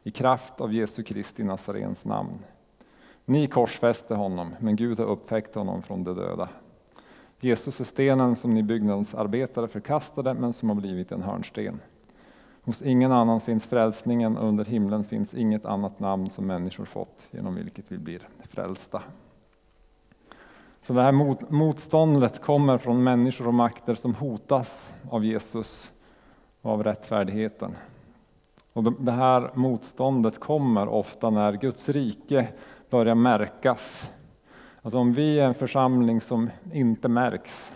i 0.03 0.11
kraft 0.11 0.61
av 0.61 0.73
Jesu 0.73 1.03
Kristi 1.03 1.43
Nazarens 1.43 2.05
namn. 2.05 2.39
Ni 3.25 3.47
korsfäste 3.47 4.15
honom, 4.15 4.55
men 4.59 4.75
Gud 4.75 5.00
har 5.00 5.05
uppväckt 5.05 5.55
honom 5.55 5.81
från 5.81 6.03
de 6.03 6.15
döda. 6.15 6.50
Jesus 7.41 7.79
är 7.79 7.86
stenen 7.86 8.36
som 8.36 8.53
ni 8.53 8.63
byggnadsarbetare 8.63 9.67
förkastade, 9.67 10.33
men 10.33 10.53
som 10.53 10.69
har 10.69 10.75
blivit 10.75 11.12
en 11.12 11.21
hörnsten. 11.21 11.79
Hos 12.63 12.81
ingen 12.81 13.12
annan 13.12 13.41
finns 13.41 13.65
frälsningen 13.65 14.38
och 14.38 14.48
under 14.48 14.65
himlen 14.65 15.03
finns 15.03 15.33
inget 15.33 15.65
annat 15.65 16.00
namn 16.00 16.29
som 16.29 16.48
människor 16.48 16.86
fått 16.86 17.27
genom 17.31 17.55
vilket 17.55 17.86
vi 17.88 17.98
blir 17.98 18.27
frälsta. 18.50 19.01
Så 20.81 20.93
det 20.93 21.03
här 21.03 21.51
motståndet 21.51 22.41
kommer 22.41 22.77
från 22.77 23.03
människor 23.03 23.48
och 23.48 23.53
makter 23.53 23.95
som 23.95 24.15
hotas 24.15 24.93
av 25.10 25.25
Jesus 25.25 25.91
och 26.62 26.71
av 26.71 26.83
rättfärdigheten. 26.83 27.71
Och 28.74 29.03
det 29.03 29.12
här 29.12 29.51
motståndet 29.53 30.39
kommer 30.39 30.88
ofta 30.88 31.29
när 31.29 31.53
Guds 31.53 31.89
rike 31.89 32.48
börjar 32.89 33.15
märkas. 33.15 34.10
Alltså 34.81 34.97
om 34.97 35.13
vi 35.13 35.39
är 35.39 35.45
en 35.45 35.53
församling 35.53 36.21
som 36.21 36.50
inte 36.73 37.07
märks, 37.07 37.73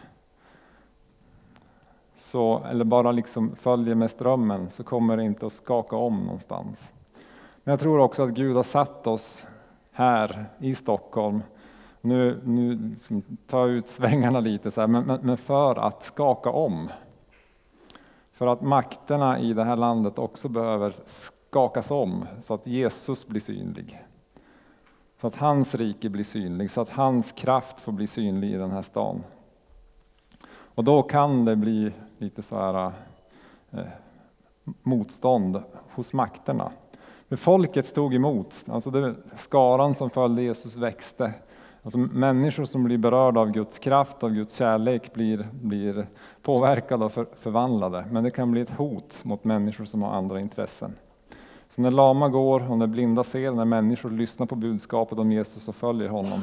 så, 2.15 2.63
eller 2.63 2.85
bara 2.85 3.11
liksom 3.11 3.55
följer 3.55 3.95
med 3.95 4.11
strömmen, 4.11 4.69
så 4.69 4.83
kommer 4.83 5.17
det 5.17 5.23
inte 5.23 5.45
att 5.45 5.53
skaka 5.53 5.95
om 5.95 6.19
någonstans. 6.23 6.93
Men 7.63 7.71
jag 7.71 7.79
tror 7.79 7.99
också 7.99 8.23
att 8.23 8.29
Gud 8.29 8.55
har 8.55 8.63
satt 8.63 9.07
oss 9.07 9.45
här 9.91 10.45
i 10.59 10.75
Stockholm 10.75 11.41
nu, 12.05 12.41
nu 12.43 12.75
liksom 12.89 13.23
tar 13.47 13.59
jag 13.59 13.69
ut 13.69 13.87
svängarna 13.87 14.39
lite, 14.39 14.71
så 14.71 14.81
här, 14.81 14.87
men, 14.87 15.05
men, 15.05 15.19
men 15.23 15.37
för 15.37 15.75
att 15.75 16.03
skaka 16.03 16.49
om. 16.49 16.89
För 18.31 18.47
att 18.47 18.61
makterna 18.61 19.39
i 19.39 19.53
det 19.53 19.63
här 19.63 19.75
landet 19.75 20.19
också 20.19 20.49
behöver 20.49 20.93
skakas 21.05 21.91
om 21.91 22.25
så 22.41 22.53
att 22.53 22.67
Jesus 22.67 23.27
blir 23.27 23.41
synlig. 23.41 24.03
Så 25.21 25.27
att 25.27 25.35
hans 25.35 25.75
rike 25.75 26.09
blir 26.09 26.23
synlig, 26.23 26.71
så 26.71 26.81
att 26.81 26.89
hans 26.89 27.31
kraft 27.31 27.79
får 27.79 27.91
bli 27.91 28.07
synlig 28.07 28.51
i 28.51 28.57
den 28.57 28.71
här 28.71 28.81
stan. 28.81 29.23
Och 30.49 30.83
då 30.83 31.01
kan 31.01 31.45
det 31.45 31.55
bli 31.55 31.91
lite 32.17 32.41
så 32.41 32.55
här 32.55 32.91
eh, 33.71 33.85
motstånd 34.83 35.63
hos 35.89 36.13
makterna. 36.13 36.71
Men 37.27 37.37
folket 37.37 37.85
stod 37.85 38.13
emot, 38.13 38.65
alltså 38.67 38.91
det, 38.91 39.15
skaran 39.35 39.93
som 39.93 40.09
följde 40.09 40.41
Jesus 40.41 40.75
växte. 40.75 41.33
Alltså 41.83 41.97
människor 41.97 42.65
som 42.65 42.83
blir 42.83 42.97
berörda 42.97 43.41
av 43.41 43.51
Guds 43.51 43.79
kraft, 43.79 44.23
av 44.23 44.29
Guds 44.29 44.55
kärlek 44.55 45.13
blir, 45.13 45.47
blir 45.51 46.07
påverkade 46.41 47.05
och 47.05 47.11
för, 47.11 47.27
förvandlade. 47.39 48.05
Men 48.11 48.23
det 48.23 48.31
kan 48.31 48.51
bli 48.51 48.61
ett 48.61 48.69
hot 48.69 49.19
mot 49.23 49.43
människor 49.43 49.85
som 49.85 50.01
har 50.01 50.11
andra 50.11 50.39
intressen. 50.39 50.95
Så 51.69 51.81
när 51.81 51.91
lama 51.91 52.29
går 52.29 52.71
och 52.71 52.77
när 52.77 52.87
blinda 52.87 53.23
ser, 53.23 53.51
när 53.51 53.65
människor 53.65 54.09
lyssnar 54.09 54.45
på 54.45 54.55
budskapet 54.55 55.19
om 55.19 55.31
Jesus 55.31 55.67
och 55.67 55.75
följer 55.75 56.09
honom. 56.09 56.41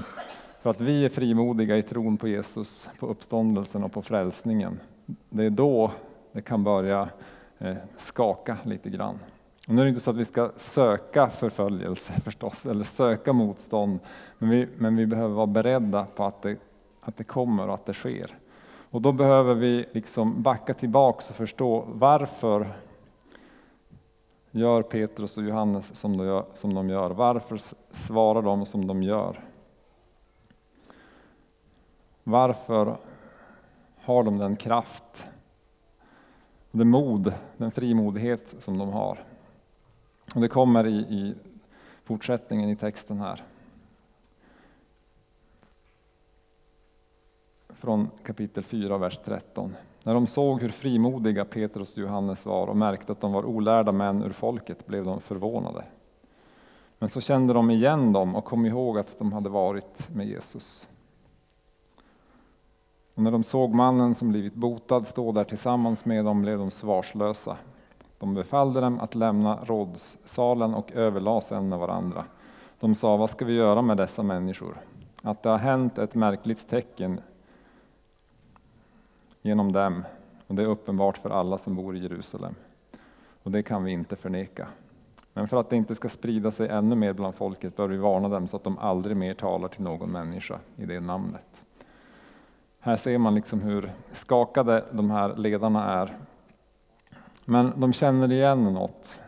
För 0.62 0.70
att 0.70 0.80
vi 0.80 1.04
är 1.04 1.08
frimodiga 1.08 1.76
i 1.76 1.82
tron 1.82 2.16
på 2.16 2.28
Jesus, 2.28 2.88
på 2.98 3.06
uppståndelsen 3.06 3.84
och 3.84 3.92
på 3.92 4.02
frälsningen. 4.02 4.80
Det 5.30 5.44
är 5.44 5.50
då 5.50 5.90
det 6.32 6.42
kan 6.42 6.64
börja 6.64 7.08
eh, 7.58 7.74
skaka 7.96 8.56
lite 8.62 8.90
grann. 8.90 9.18
Och 9.68 9.74
nu 9.74 9.80
är 9.80 9.84
det 9.84 9.88
inte 9.88 10.00
så 10.00 10.10
att 10.10 10.16
vi 10.16 10.24
ska 10.24 10.50
söka 10.56 11.30
förföljelse 11.30 12.12
förstås, 12.24 12.66
eller 12.66 12.84
söka 12.84 13.32
motstånd, 13.32 13.98
men 14.38 14.50
vi, 14.50 14.68
men 14.76 14.96
vi 14.96 15.06
behöver 15.06 15.34
vara 15.34 15.46
beredda 15.46 16.04
på 16.04 16.24
att 16.24 16.42
det, 16.42 16.56
att 17.00 17.16
det 17.16 17.24
kommer 17.24 17.68
och 17.68 17.74
att 17.74 17.86
det 17.86 17.94
sker. 17.94 18.38
Och 18.90 19.02
då 19.02 19.12
behöver 19.12 19.54
vi 19.54 19.86
liksom 19.92 20.42
backa 20.42 20.74
tillbaks 20.74 21.30
och 21.30 21.36
förstå 21.36 21.84
varför 21.86 22.66
gör 24.52 24.82
Petrus 24.82 25.38
och 25.38 25.44
Johannes 25.44 25.94
som 25.94 26.16
de 26.16 26.26
gör. 26.26 26.46
Som 26.54 26.74
de 26.74 26.88
gör. 26.90 27.10
Varför 27.10 27.60
svarar 27.90 28.42
de 28.42 28.66
som 28.66 28.86
de 28.86 29.02
gör? 29.02 29.44
Varför 32.24 32.96
har 33.96 34.22
de 34.22 34.38
den 34.38 34.56
kraft, 34.56 35.26
det 36.70 36.84
mod, 36.84 37.34
den 37.56 37.70
frimodighet 37.70 38.54
som 38.58 38.78
de 38.78 38.88
har? 38.88 39.24
Och 40.34 40.40
det 40.40 40.48
kommer 40.48 40.86
i, 40.86 40.96
i 40.96 41.34
fortsättningen 42.04 42.70
i 42.70 42.76
texten 42.76 43.18
här. 43.18 43.42
Från 47.68 48.10
kapitel 48.22 48.64
4, 48.64 48.98
vers 48.98 49.18
13. 49.24 49.76
När 50.04 50.14
de 50.14 50.26
såg 50.26 50.62
hur 50.62 50.68
frimodiga 50.68 51.44
Petrus 51.44 51.96
och 51.96 52.02
Johannes 52.02 52.46
var 52.46 52.66
och 52.66 52.76
märkte 52.76 53.12
att 53.12 53.20
de 53.20 53.32
var 53.32 53.44
olärda 53.44 53.92
män 53.92 54.22
ur 54.22 54.32
folket 54.32 54.86
blev 54.86 55.04
de 55.04 55.20
förvånade. 55.20 55.84
Men 56.98 57.08
så 57.08 57.20
kände 57.20 57.52
de 57.52 57.70
igen 57.70 58.12
dem 58.12 58.36
och 58.36 58.44
kom 58.44 58.66
ihåg 58.66 58.98
att 58.98 59.18
de 59.18 59.32
hade 59.32 59.48
varit 59.48 60.08
med 60.14 60.26
Jesus. 60.26 60.86
Och 63.14 63.22
när 63.22 63.30
de 63.30 63.42
såg 63.42 63.74
mannen 63.74 64.14
som 64.14 64.28
blivit 64.28 64.54
botad 64.54 65.06
stå 65.06 65.32
där 65.32 65.44
tillsammans 65.44 66.04
med 66.04 66.24
dem 66.24 66.42
blev 66.42 66.58
de 66.58 66.70
svarslösa 66.70 67.56
de 68.22 68.34
befallde 68.34 68.80
dem 68.80 69.00
att 69.00 69.14
lämna 69.14 69.58
rådssalen 69.64 70.74
och 70.74 70.92
överlade 70.92 71.40
sig 71.40 71.60
med 71.60 71.78
varandra. 71.78 72.24
De 72.80 72.94
sa, 72.94 73.16
vad 73.16 73.30
ska 73.30 73.44
vi 73.44 73.52
göra 73.52 73.82
med 73.82 73.96
dessa 73.96 74.22
människor? 74.22 74.76
Att 75.22 75.42
det 75.42 75.48
har 75.48 75.58
hänt 75.58 75.98
ett 75.98 76.14
märkligt 76.14 76.68
tecken 76.68 77.20
genom 79.42 79.72
dem, 79.72 80.04
och 80.46 80.54
det 80.54 80.62
är 80.62 80.66
uppenbart 80.66 81.16
för 81.16 81.30
alla 81.30 81.58
som 81.58 81.76
bor 81.76 81.96
i 81.96 81.98
Jerusalem. 81.98 82.54
Och 83.42 83.50
det 83.50 83.62
kan 83.62 83.84
vi 83.84 83.92
inte 83.92 84.16
förneka. 84.16 84.68
Men 85.34 85.48
för 85.48 85.56
att 85.56 85.70
det 85.70 85.76
inte 85.76 85.94
ska 85.94 86.08
sprida 86.08 86.50
sig 86.50 86.68
ännu 86.68 86.94
mer 86.94 87.12
bland 87.12 87.34
folket 87.34 87.76
bör 87.76 87.88
vi 87.88 87.96
varna 87.96 88.28
dem 88.28 88.48
så 88.48 88.56
att 88.56 88.64
de 88.64 88.78
aldrig 88.78 89.16
mer 89.16 89.34
talar 89.34 89.68
till 89.68 89.82
någon 89.82 90.10
människa 90.10 90.58
i 90.76 90.86
det 90.86 91.00
namnet. 91.00 91.64
Här 92.78 92.96
ser 92.96 93.18
man 93.18 93.34
liksom 93.34 93.60
hur 93.60 93.92
skakade 94.12 94.84
de 94.92 95.10
här 95.10 95.36
ledarna 95.36 95.84
är. 95.84 96.18
Men 97.44 97.72
de 97.76 97.92
känner 97.92 98.32
igen 98.32 98.64
något. 98.64 99.18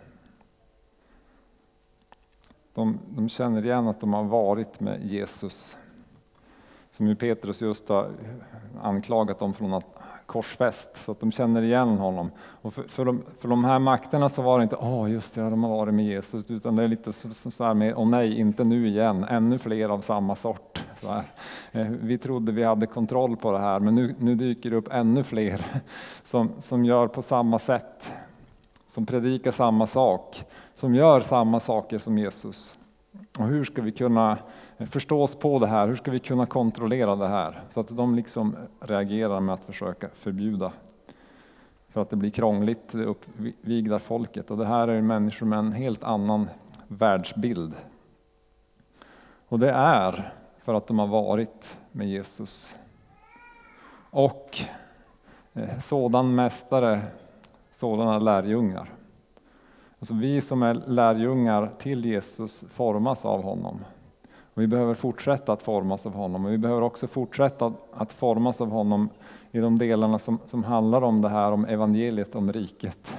De, 2.75 2.99
de 3.09 3.29
känner 3.29 3.65
igen 3.65 3.89
att 3.89 4.01
de 4.01 4.13
har 4.13 4.25
varit 4.25 4.81
med 4.81 5.05
Jesus. 5.05 5.77
Som 6.95 7.09
ju 7.09 7.15
Petrus 7.15 7.63
just 7.63 7.89
har 7.89 8.11
anklagat 8.83 9.39
dem 9.39 9.55
från 9.55 9.75
att 9.75 9.99
korsfäst, 10.27 10.97
så 10.97 11.13
att 11.13 11.21
de 11.21 11.33
känner 11.33 11.63
igen 11.63 11.99
honom. 11.99 12.31
Och 12.39 12.75
för, 12.75 12.83
för, 12.83 13.05
de, 13.05 13.23
för 13.41 13.49
de 13.49 13.65
här 13.65 13.79
makterna 13.79 14.29
så 14.29 14.43
var 14.43 14.59
det 14.59 14.63
inte, 14.63 14.77
åh 14.77 15.05
oh, 15.05 15.11
just 15.11 15.35
det, 15.35 15.41
de 15.41 15.65
har 15.65 15.71
varit 15.71 15.95
med 15.95 16.07
Jesus, 16.07 16.51
utan 16.51 16.77
det 16.77 16.85
är 16.85 16.89
lite 16.89 17.13
så, 17.13 17.51
så 17.51 17.65
här 17.65 17.75
med, 17.75 17.95
åh 17.97 18.09
nej, 18.09 18.39
inte 18.39 18.65
nu 18.65 18.89
igen, 18.89 19.25
ännu 19.25 19.59
fler 19.59 19.89
av 19.89 20.01
samma 20.01 20.37
sort. 20.37 20.83
Så 21.01 21.09
här. 21.09 21.25
Eh, 21.73 21.87
vi 21.87 22.19
trodde 22.19 22.53
vi 22.53 22.65
hade 22.65 22.87
kontroll 22.87 23.37
på 23.37 23.53
det 23.53 23.59
här, 23.59 23.81
men 23.81 23.95
nu, 23.95 24.15
nu 24.19 24.35
dyker 24.35 24.71
det 24.71 24.77
upp 24.77 24.89
ännu 24.93 25.23
fler 25.23 25.67
som, 26.23 26.53
som 26.59 26.85
gör 26.85 27.09
på 27.09 27.23
samma 27.23 27.59
sätt, 27.59 28.13
som 28.87 29.07
predikar 29.07 29.51
samma 29.51 29.87
sak, 29.87 30.45
som 30.75 30.95
gör 30.95 31.21
samma 31.21 31.61
saker 31.61 31.99
som 31.99 32.19
Jesus. 32.19 32.79
Och 33.39 33.47
hur 33.47 33.65
ska 33.65 33.83
vi 33.83 33.93
kunna 33.93 34.39
förstå 34.79 35.23
oss 35.23 35.35
på 35.35 35.59
det 35.59 35.67
här? 35.67 35.89
Hur 35.89 35.97
ska 35.97 36.11
vi 36.11 36.19
kunna 36.19 36.47
kontrollera 36.47 37.17
det 37.17 37.29
här? 37.29 37.63
Så 37.71 37.81
att 37.81 37.97
de 37.97 38.15
liksom 38.15 38.57
reagerar 38.81 39.41
med 39.41 39.55
att 39.55 39.65
försöka 39.65 40.09
förbjuda. 40.09 40.73
För 41.89 42.03
att 42.03 42.11
det 42.11 42.17
blir 42.17 42.31
krångligt, 42.31 42.89
det 42.93 43.05
uppviglar 43.05 43.99
folket. 43.99 44.51
Och 44.51 44.57
det 44.57 44.67
här 44.67 44.89
är 44.89 45.03
människor 45.03 45.47
med 45.47 45.59
en 45.59 45.73
helt 45.73 46.05
annan 46.05 46.49
världsbild. 46.89 47.75
Och 49.49 49.59
det 49.59 49.71
är 49.71 50.33
för 50.59 50.75
att 50.75 50.87
de 50.87 50.99
har 50.99 51.07
varit 51.07 51.79
med 51.93 52.09
Jesus. 52.09 52.77
Och 54.11 54.59
eh, 55.53 55.79
sådan 55.79 56.35
mästare, 56.35 57.01
sådana 57.71 58.19
lärjungar. 58.19 58.91
Alltså 60.05 60.15
vi 60.15 60.41
som 60.41 60.63
är 60.63 60.75
lärjungar 60.75 61.71
till 61.79 62.05
Jesus 62.05 62.65
formas 62.71 63.25
av 63.25 63.43
honom. 63.43 63.85
Och 64.55 64.63
vi 64.63 64.67
behöver 64.67 64.95
fortsätta 64.95 65.53
att 65.53 65.63
formas 65.63 66.07
av 66.07 66.15
honom 66.15 66.45
och 66.45 66.53
vi 66.53 66.59
behöver 66.59 66.83
också 66.83 67.07
fortsätta 67.07 67.73
att 67.93 68.13
formas 68.13 68.61
av 68.61 68.71
honom 68.71 69.09
i 69.51 69.59
de 69.59 69.79
delarna 69.79 70.19
som, 70.19 70.39
som 70.47 70.65
handlar 70.65 71.03
om 71.03 71.21
det 71.21 71.29
här 71.29 71.53
om 71.53 71.65
evangeliet, 71.65 72.35
om 72.35 72.53
riket. 72.53 73.17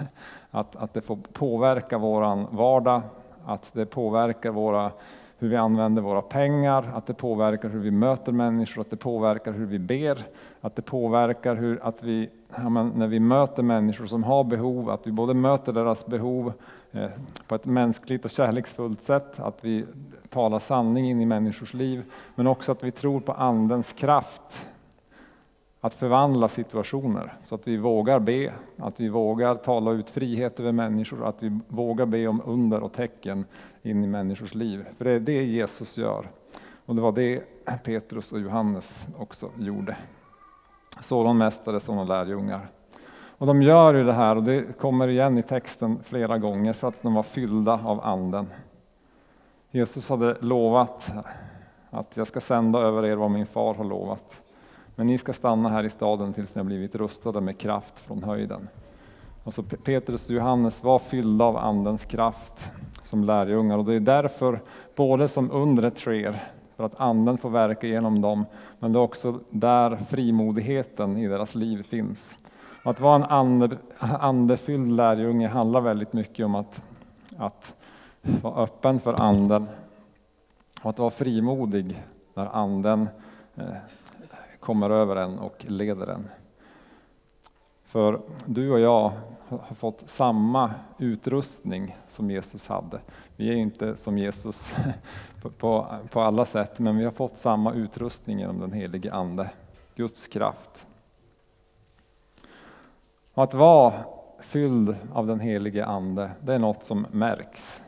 Att, 0.52 0.76
att 0.76 0.94
det 0.94 1.02
får 1.02 1.16
påverka 1.16 1.98
våran 1.98 2.48
vardag, 2.52 3.02
att 3.46 3.74
det 3.74 3.86
påverkar 3.86 4.52
våra, 4.52 4.92
hur 5.38 5.50
vi 5.50 5.56
använder 5.56 6.02
våra 6.02 6.22
pengar, 6.22 6.92
att 6.94 7.06
det 7.06 7.14
påverkar 7.14 7.70
hur 7.70 7.80
vi 7.80 7.92
möter 7.92 8.32
människor, 8.32 8.82
att 8.82 8.90
det 8.90 8.98
påverkar 8.98 9.52
hur 9.52 9.66
vi 9.66 9.80
ber, 9.80 10.26
att 10.62 10.76
det 10.76 10.82
påverkar 10.82 11.56
hur 11.56 11.80
att 11.84 12.04
vi, 12.04 12.30
ja, 12.58 12.70
när 12.70 13.08
vi 13.08 13.20
möter 13.20 13.64
människor 13.64 14.06
som 14.06 14.24
har 14.24 14.44
behov, 14.44 14.90
att 14.90 15.08
vi 15.08 15.12
både 15.12 15.34
möter 15.34 15.74
deras 15.74 16.06
behov 16.06 16.54
eh, 16.92 17.10
på 17.48 17.56
ett 17.56 17.66
mänskligt 17.66 18.26
och 18.26 18.32
kärleksfullt 18.32 19.02
sätt, 19.02 19.40
att 19.40 19.66
vi 19.66 19.86
talar 20.30 20.60
sanning 20.60 21.10
in 21.10 21.22
i 21.22 21.26
människors 21.26 21.74
liv, 21.74 22.04
men 22.36 22.48
också 22.48 22.72
att 22.72 22.84
vi 22.84 22.92
tror 22.92 23.20
på 23.20 23.32
Andens 23.32 23.94
kraft 23.94 24.66
att 25.86 25.94
förvandla 25.94 26.48
situationer 26.48 27.34
så 27.44 27.56
att 27.56 27.68
vi 27.68 27.78
vågar 27.78 28.20
be, 28.20 28.54
att 28.78 29.00
vi 29.00 29.10
vågar 29.10 29.56
tala 29.56 29.92
ut 29.92 30.10
frihet 30.10 30.60
över 30.60 30.72
människor, 30.72 31.28
att 31.28 31.44
vi 31.44 31.60
vågar 31.68 32.06
be 32.06 32.28
om 32.28 32.42
under 32.46 32.80
och 32.80 32.94
tecken 32.94 33.46
in 33.82 34.04
i 34.04 34.08
människors 34.08 34.56
liv. 34.56 34.86
För 34.98 35.06
det 35.06 35.12
är 35.12 35.20
det 35.20 35.44
Jesus 35.44 35.98
gör. 35.98 36.30
Och 36.86 36.96
det 36.96 37.02
var 37.02 37.12
det 37.12 37.44
Petrus 37.84 38.32
och 38.32 38.40
Johannes 38.40 39.08
också 39.18 39.50
gjorde. 39.58 39.98
Sådan 41.02 41.38
mästare, 41.38 41.80
sådana 41.80 42.04
lärjungar. 42.04 42.68
Och 43.38 43.48
de 43.48 43.62
gör 43.62 43.94
ju 43.94 44.04
det 44.04 44.14
här, 44.14 44.36
och 44.36 44.44
det 44.44 44.80
kommer 44.80 45.08
igen 45.08 45.38
i 45.38 45.42
texten 45.42 46.00
flera 46.04 46.38
gånger, 46.38 46.74
för 46.74 46.88
att 46.88 47.02
de 47.02 47.14
var 47.14 47.24
fyllda 47.24 47.80
av 47.86 48.02
Anden. 48.04 48.48
Jesus 49.72 50.10
hade 50.10 50.38
lovat 50.40 51.12
att 51.90 52.18
jag 52.18 52.28
ska 52.28 52.42
sända 52.42 52.80
över 52.80 53.06
er 53.06 53.16
vad 53.16 53.32
min 53.32 53.46
far 53.46 53.74
har 53.74 53.84
lovat. 53.84 54.42
Men 54.96 55.08
ni 55.08 55.18
ska 55.18 55.34
stanna 55.34 55.70
här 55.70 55.84
i 55.84 55.90
staden 55.90 56.34
tills 56.34 56.56
ni 56.56 56.60
har 56.60 56.66
blivit 56.66 56.96
rustade 56.96 57.42
med 57.42 57.58
kraft 57.58 58.00
från 58.00 58.24
höjden. 58.24 58.68
Och 59.44 59.54
så 59.54 59.64
Petrus 59.64 60.30
och 60.30 60.36
Johannes 60.36 60.84
var 60.84 61.00
fyllda 61.00 61.46
av 61.46 61.58
Andens 61.58 62.06
kraft 62.06 62.70
som 63.04 63.24
lärjungar 63.24 63.78
och 63.78 63.86
det 63.86 63.94
är 63.94 64.00
därför 64.00 64.62
både 64.96 65.28
som 65.28 65.52
undret 65.52 65.98
sker, 65.98 66.44
för 66.76 66.84
att 66.84 67.02
Anden 67.02 67.38
får 67.38 67.50
verka 67.50 67.88
genom 67.88 68.22
dem, 68.22 68.46
men 68.80 68.94
det 68.94 69.00
är 69.00 69.04
också 69.04 69.40
där 69.50 69.96
frimodigheten 69.96 71.18
i 71.18 71.28
deras 71.28 71.56
liv 71.56 71.84
finns. 71.84 72.38
Och 72.84 72.92
att 72.92 73.00
vara 73.00 73.16
en 73.16 73.24
ande, 73.24 73.78
andefylld 74.00 74.92
lärjunge 74.92 75.48
handlar 75.48 75.82
väldigt 75.82 76.14
mycket 76.14 76.46
om 76.46 76.56
att, 76.56 76.84
att 77.38 77.74
vara 78.22 78.64
öppen 78.64 79.00
för 79.00 79.14
Anden 79.14 79.68
och 80.82 80.90
att 80.90 81.00
vara 81.00 81.10
frimodig 81.10 82.04
när 82.34 82.46
Anden 82.46 83.10
eh, 83.56 83.66
kommer 84.60 84.90
över 84.90 85.16
en 85.16 85.40
och 85.40 85.66
leder 85.68 86.08
en. 86.08 86.28
För 87.84 88.20
du 88.46 88.72
och 88.72 88.80
jag 88.80 89.12
har 89.50 89.76
fått 89.76 90.10
samma 90.10 90.72
utrustning 90.98 91.96
som 92.08 92.32
Jesus 92.32 92.68
hade. 92.68 93.00
Vi 93.38 93.50
är 93.50 93.56
inte 93.56 93.96
som 93.96 94.18
Jesus 94.18 94.76
på, 95.58 95.88
på 96.10 96.22
alla 96.22 96.46
sätt, 96.46 96.80
men 96.80 96.98
vi 96.98 97.04
har 97.04 97.12
fått 97.12 97.38
samma 97.38 97.74
utrustning 97.74 98.40
genom 98.40 98.60
den 98.60 98.72
helige 98.72 99.14
Ande, 99.14 99.50
Guds 99.96 100.28
kraft. 100.28 100.88
Och 103.34 103.44
att 103.44 103.54
vara 103.54 103.94
fylld 104.40 104.96
av 105.14 105.28
den 105.28 105.40
helige 105.40 105.86
Ande, 105.86 106.32
det 106.42 106.54
är 106.54 106.60
något 106.60 106.84
som 106.84 107.08
märks. 107.12 107.82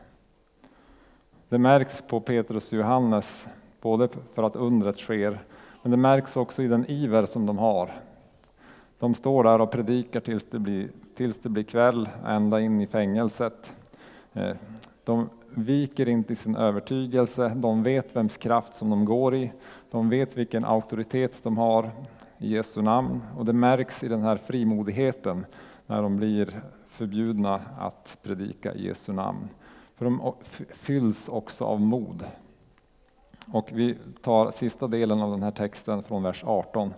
Det 1.49 1.57
märks 1.57 2.01
på 2.01 2.19
Petrus 2.19 2.73
och 2.73 2.79
Johannes, 2.79 3.47
både 3.81 4.09
för 4.33 4.43
att 4.43 4.55
undret 4.55 4.97
sker, 4.97 5.39
men 5.81 5.91
det 5.91 5.97
märks 5.97 6.37
också 6.37 6.63
i 6.63 6.67
den 6.67 6.91
iver 6.91 7.25
som 7.25 7.45
de 7.45 7.57
har. 7.57 7.91
De 8.99 9.13
står 9.13 9.43
där 9.43 9.61
och 9.61 9.71
predikar 9.71 10.19
tills 10.19 10.45
det 10.45 10.59
blir, 10.59 10.89
tills 11.15 11.39
det 11.39 11.49
blir 11.49 11.63
kväll, 11.63 12.09
ända 12.25 12.61
in 12.61 12.81
i 12.81 12.87
fängelset. 12.87 13.73
Eh, 14.33 14.55
de 15.03 15.29
viker 15.49 16.09
inte 16.09 16.33
i 16.33 16.35
sin 16.35 16.55
övertygelse, 16.55 17.49
de 17.55 17.83
vet 17.83 18.15
vems 18.15 18.37
kraft 18.37 18.73
som 18.73 18.89
de 18.89 19.05
går 19.05 19.35
i, 19.35 19.51
de 19.91 20.09
vet 20.09 20.37
vilken 20.37 20.65
auktoritet 20.65 21.43
de 21.43 21.57
har 21.57 21.91
i 22.37 22.53
Jesu 22.53 22.81
namn 22.81 23.21
och 23.37 23.45
det 23.45 23.53
märks 23.53 24.03
i 24.03 24.07
den 24.07 24.21
här 24.21 24.37
frimodigheten 24.37 25.45
när 25.85 26.01
de 26.01 26.17
blir 26.17 26.61
förbjudna 26.87 27.61
att 27.79 28.17
predika 28.23 28.73
i 28.73 28.87
Jesu 28.87 29.13
namn. 29.13 29.49
För 29.95 30.05
de 30.05 30.33
fylls 30.69 31.29
också 31.29 31.65
av 31.65 31.81
mod. 31.81 32.23
Och 33.53 33.69
vi 33.73 33.97
tar 34.21 34.51
sista 34.51 34.87
delen 34.87 35.21
av 35.21 35.31
den 35.31 35.43
här 35.43 35.51
texten 35.51 36.03
från 36.03 36.23
vers 36.23 36.43
18. 36.45 36.93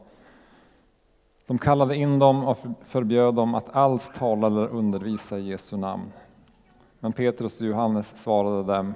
De 1.47 1.57
kallade 1.57 1.95
in 1.95 2.19
dem 2.19 2.43
och 2.43 2.57
förbjöd 2.81 3.35
dem 3.35 3.55
att 3.55 3.75
alls 3.75 4.11
tala 4.15 4.47
eller 4.47 4.67
undervisa 4.67 5.37
i 5.37 5.49
Jesu 5.49 5.77
namn. 5.77 6.11
Men 6.99 7.13
Petrus 7.13 7.61
och 7.61 7.67
Johannes 7.67 8.17
svarade 8.17 8.73
dem, 8.73 8.93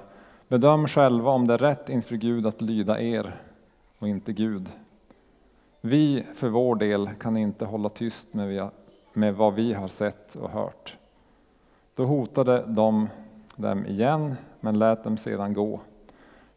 bedöm 0.48 0.86
själva 0.86 1.30
om 1.30 1.46
det 1.46 1.54
är 1.54 1.58
rätt 1.58 1.88
inför 1.88 2.16
Gud 2.16 2.46
att 2.46 2.60
lyda 2.60 3.00
er 3.00 3.40
och 3.98 4.08
inte 4.08 4.32
Gud. 4.32 4.68
Vi 5.80 6.26
för 6.34 6.48
vår 6.48 6.76
del 6.76 7.10
kan 7.20 7.36
inte 7.36 7.64
hålla 7.64 7.88
tyst 7.88 8.28
med, 9.12 9.34
vad 9.34 9.54
vi 9.54 9.72
har 9.72 9.88
sett 9.88 10.34
och 10.34 10.50
hört. 10.50 10.96
Då 11.94 12.04
hotade 12.04 12.64
de 12.66 13.08
dem 13.56 13.86
igen, 13.86 14.34
men 14.60 14.78
lät 14.78 15.04
dem 15.04 15.16
sedan 15.16 15.54
gå. 15.54 15.80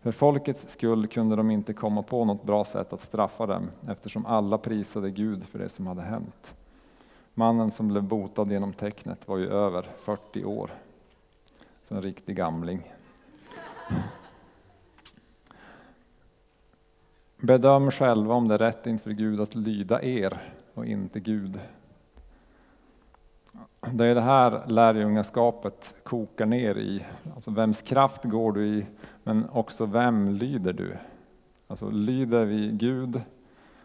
För 0.01 0.11
folkets 0.11 0.69
skull 0.69 1.07
kunde 1.07 1.35
de 1.35 1.51
inte 1.51 1.73
komma 1.73 2.03
på 2.03 2.25
något 2.25 2.43
bra 2.43 2.63
sätt 2.63 2.93
att 2.93 3.01
straffa 3.01 3.45
dem, 3.45 3.69
eftersom 3.87 4.25
alla 4.25 4.57
prisade 4.57 5.11
Gud 5.11 5.43
för 5.43 5.59
det 5.59 5.69
som 5.69 5.87
hade 5.87 6.01
hänt. 6.01 6.55
Mannen 7.33 7.71
som 7.71 7.87
blev 7.87 8.03
botad 8.03 8.51
genom 8.51 8.73
tecknet 8.73 9.27
var 9.27 9.37
ju 9.37 9.49
över 9.49 9.89
40 9.99 10.45
år. 10.45 10.71
Så 11.87 11.95
en 11.95 12.01
riktig 12.01 12.35
gamling. 12.35 12.93
Bedöm 17.37 17.91
själva 17.91 18.33
om 18.33 18.47
det 18.47 18.53
är 18.53 18.57
rätt 18.57 18.87
inför 18.87 19.11
Gud 19.11 19.41
att 19.41 19.55
lyda 19.55 20.01
er 20.01 20.41
och 20.73 20.85
inte 20.85 21.19
Gud. 21.19 21.59
Det 23.91 24.05
är 24.05 24.15
det 24.15 24.21
här 24.21 24.67
lärjungaskapet 24.67 25.95
kokar 26.03 26.45
ner 26.45 26.77
i. 26.77 27.05
Alltså 27.35 27.51
vems 27.51 27.81
kraft 27.81 28.23
går 28.23 28.51
du 28.51 28.67
i, 28.67 28.85
men 29.23 29.49
också 29.49 29.85
vem 29.85 30.29
lyder 30.29 30.73
du? 30.73 30.97
Alltså 31.67 31.89
lyder 31.89 32.45
vi 32.45 32.71
Gud 32.71 33.21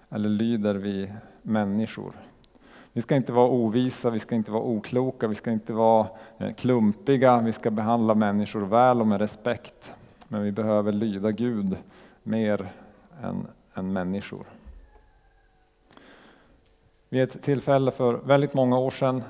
eller 0.09 0.29
lyder 0.29 0.75
vi 0.75 1.13
människor? 1.43 2.15
Vi 2.95 3.03
ska 3.03 3.17
inte 3.17 3.33
vara 3.33 3.49
ovisa, 3.49 4.11
vi 4.11 4.19
ska 4.19 4.35
inte 4.35 4.51
vara 4.51 4.63
okloka, 4.63 5.27
vi 5.27 5.35
ska 5.35 5.51
inte 5.51 5.73
vara 5.73 6.07
eh, 6.39 6.55
klumpiga, 6.55 7.41
vi 7.41 7.53
ska 7.53 7.71
behandla 7.71 8.15
människor 8.15 8.61
väl 8.61 9.01
och 9.01 9.07
med 9.07 9.21
respekt. 9.21 9.95
Men 10.29 10.43
vi 10.43 10.53
behöver 10.53 10.93
lyda 10.93 11.31
Gud 11.31 11.77
mer 12.23 12.73
än, 13.23 13.47
än 13.75 13.93
människor. 13.93 14.47
vid 17.09 17.23
ett 17.23 17.43
tillfälle 17.43 17.91
för 17.91 18.15
väldigt 18.15 18.55
många 18.55 18.79
år 18.79 18.91
sedan, 18.91 19.23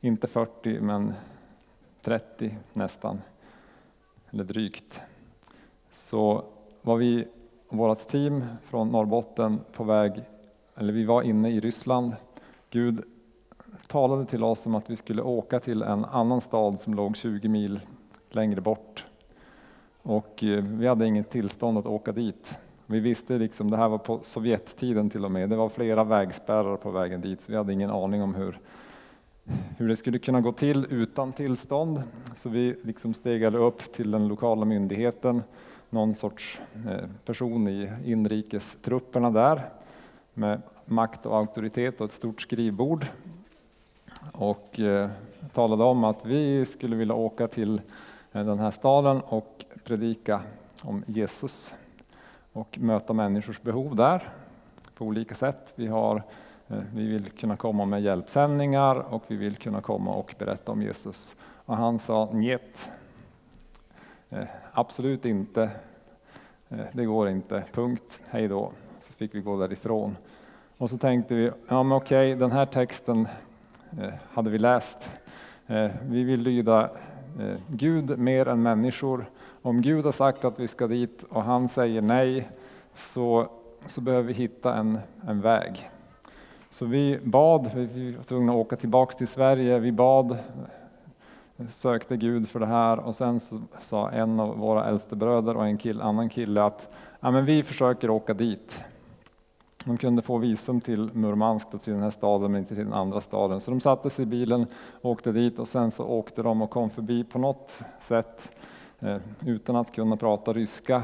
inte 0.00 0.26
40 0.26 0.80
men 0.80 1.14
30 2.02 2.56
nästan, 2.72 3.20
eller 4.30 4.44
drygt, 4.44 5.00
så 5.90 6.44
var 6.82 6.96
vi 6.96 7.26
och 7.68 7.78
vårt 7.78 8.08
team 8.08 8.44
från 8.64 8.88
Norrbotten 8.88 9.60
på 9.72 9.84
väg, 9.84 10.12
eller 10.76 10.92
vi 10.92 11.04
var 11.04 11.22
inne 11.22 11.50
i 11.50 11.60
Ryssland. 11.60 12.16
Gud 12.70 13.04
talade 13.86 14.24
till 14.24 14.44
oss 14.44 14.66
om 14.66 14.74
att 14.74 14.90
vi 14.90 14.96
skulle 14.96 15.22
åka 15.22 15.60
till 15.60 15.82
en 15.82 16.04
annan 16.04 16.40
stad 16.40 16.80
som 16.80 16.94
låg 16.94 17.16
20 17.16 17.48
mil 17.48 17.80
längre 18.30 18.60
bort. 18.60 19.06
Och 20.02 20.44
eh, 20.44 20.64
vi 20.64 20.86
hade 20.86 21.06
inget 21.06 21.30
tillstånd 21.30 21.78
att 21.78 21.86
åka 21.86 22.12
dit. 22.12 22.58
Vi 22.86 23.00
visste 23.00 23.38
liksom, 23.38 23.70
det 23.70 23.76
här 23.76 23.88
var 23.88 23.98
på 23.98 24.18
Sovjettiden 24.22 25.10
till 25.10 25.24
och 25.24 25.30
med, 25.30 25.50
det 25.50 25.56
var 25.56 25.68
flera 25.68 26.04
vägspärrar 26.04 26.76
på 26.76 26.90
vägen 26.90 27.20
dit, 27.20 27.40
så 27.40 27.52
vi 27.52 27.58
hade 27.58 27.72
ingen 27.72 27.90
aning 27.90 28.22
om 28.22 28.34
hur, 28.34 28.58
hur 29.78 29.88
det 29.88 29.96
skulle 29.96 30.18
kunna 30.18 30.40
gå 30.40 30.52
till 30.52 30.86
utan 30.90 31.32
tillstånd. 31.32 32.02
Så 32.34 32.48
vi 32.48 32.76
liksom 32.82 33.14
stegade 33.14 33.58
upp 33.58 33.92
till 33.92 34.10
den 34.10 34.28
lokala 34.28 34.64
myndigheten, 34.64 35.42
någon 35.90 36.14
sorts 36.14 36.60
eh, 36.74 37.08
person 37.24 37.68
i 37.68 37.90
inrikestrupperna 38.04 39.30
där 39.30 39.62
med 40.34 40.62
makt 40.90 41.26
och 41.26 41.36
auktoritet 41.36 42.00
och 42.00 42.06
ett 42.06 42.12
stort 42.12 42.40
skrivbord 42.40 43.06
och 44.32 44.80
eh, 44.80 45.10
talade 45.52 45.84
om 45.84 46.04
att 46.04 46.26
vi 46.26 46.66
skulle 46.66 46.96
vilja 46.96 47.14
åka 47.14 47.48
till 47.48 47.80
eh, 48.32 48.44
den 48.44 48.58
här 48.58 48.70
staden 48.70 49.20
och 49.20 49.64
predika 49.84 50.40
om 50.82 51.04
Jesus 51.06 51.74
och 52.52 52.78
möta 52.78 53.12
människors 53.12 53.60
behov 53.60 53.96
där 53.96 54.28
på 54.94 55.04
olika 55.04 55.34
sätt. 55.34 55.72
Vi, 55.76 55.86
har, 55.86 56.22
eh, 56.68 56.78
vi 56.94 57.06
vill 57.06 57.30
kunna 57.30 57.56
komma 57.56 57.84
med 57.84 58.02
hjälpsändningar 58.02 58.96
och 58.96 59.22
vi 59.26 59.36
vill 59.36 59.56
kunna 59.56 59.80
komma 59.80 60.14
och 60.14 60.34
berätta 60.38 60.72
om 60.72 60.82
Jesus. 60.82 61.36
Och 61.40 61.76
han 61.76 61.98
sa 61.98 62.28
njet, 62.32 62.90
eh, 64.30 64.44
absolut 64.72 65.24
inte, 65.24 65.70
det 66.92 67.04
går 67.04 67.28
inte, 67.28 67.64
punkt, 67.72 68.20
hej 68.28 68.48
då. 68.48 68.72
Så 68.98 69.12
fick 69.12 69.34
vi 69.34 69.40
gå 69.40 69.60
därifrån. 69.60 70.16
Och 70.78 70.90
så 70.90 70.98
tänkte 70.98 71.34
vi, 71.34 71.50
ja 71.68 71.82
men 71.82 71.96
okej, 71.96 72.34
den 72.34 72.50
här 72.50 72.66
texten 72.66 73.28
eh, 74.00 74.12
hade 74.32 74.50
vi 74.50 74.58
läst. 74.58 75.12
Eh, 75.66 75.90
vi 76.08 76.24
vill 76.24 76.40
lyda 76.40 76.90
eh, 77.40 77.56
Gud 77.66 78.18
mer 78.18 78.48
än 78.48 78.62
människor. 78.62 79.30
Om 79.62 79.82
Gud 79.82 80.04
har 80.04 80.12
sagt 80.12 80.44
att 80.44 80.60
vi 80.60 80.68
ska 80.68 80.86
dit 80.86 81.24
och 81.28 81.42
han 81.42 81.68
säger 81.68 82.02
nej 82.02 82.48
så, 82.94 83.50
så 83.86 84.00
behöver 84.00 84.28
vi 84.28 84.32
hitta 84.32 84.74
en, 84.74 84.98
en 85.28 85.40
väg. 85.40 85.90
Så 86.70 86.86
vi 86.86 87.18
bad, 87.22 87.70
vi 87.74 88.12
var 88.12 88.22
tvungna 88.22 88.52
att 88.52 88.58
åka 88.58 88.76
tillbaks 88.76 89.16
till 89.16 89.28
Sverige, 89.28 89.78
vi 89.78 89.92
bad, 89.92 90.38
sökte 91.68 92.16
Gud 92.16 92.48
för 92.48 92.60
det 92.60 92.66
här 92.66 92.98
och 92.98 93.14
sen 93.14 93.40
så 93.40 93.60
sa 93.78 94.10
en 94.10 94.40
av 94.40 94.58
våra 94.58 94.84
äldste 94.84 95.16
bröder 95.16 95.56
och 95.56 95.66
en 95.66 95.78
kill, 95.78 96.00
annan 96.00 96.28
kille 96.28 96.62
att 96.62 96.88
ja, 97.20 97.30
men 97.30 97.44
vi 97.44 97.62
försöker 97.62 98.10
åka 98.10 98.34
dit. 98.34 98.84
De 99.88 99.96
kunde 99.96 100.22
få 100.22 100.38
visum 100.38 100.80
till 100.80 101.10
Murmansk, 101.12 101.70
till 101.70 101.92
den 101.92 102.02
här 102.02 102.10
staden, 102.10 102.52
men 102.52 102.60
inte 102.60 102.74
till 102.74 102.84
den 102.84 102.92
andra 102.92 103.20
staden. 103.20 103.60
Så 103.60 103.70
de 103.70 103.80
satte 103.80 104.10
sig 104.10 104.22
i 104.22 104.26
bilen, 104.26 104.66
åkte 105.02 105.32
dit 105.32 105.58
och 105.58 105.68
sen 105.68 105.90
så 105.90 106.04
åkte 106.04 106.42
de 106.42 106.62
och 106.62 106.70
kom 106.70 106.90
förbi 106.90 107.24
på 107.24 107.38
något 107.38 107.82
sätt, 108.00 108.50
eh, 108.98 109.16
utan 109.46 109.76
att 109.76 109.92
kunna 109.92 110.16
prata 110.16 110.52
ryska, 110.52 111.02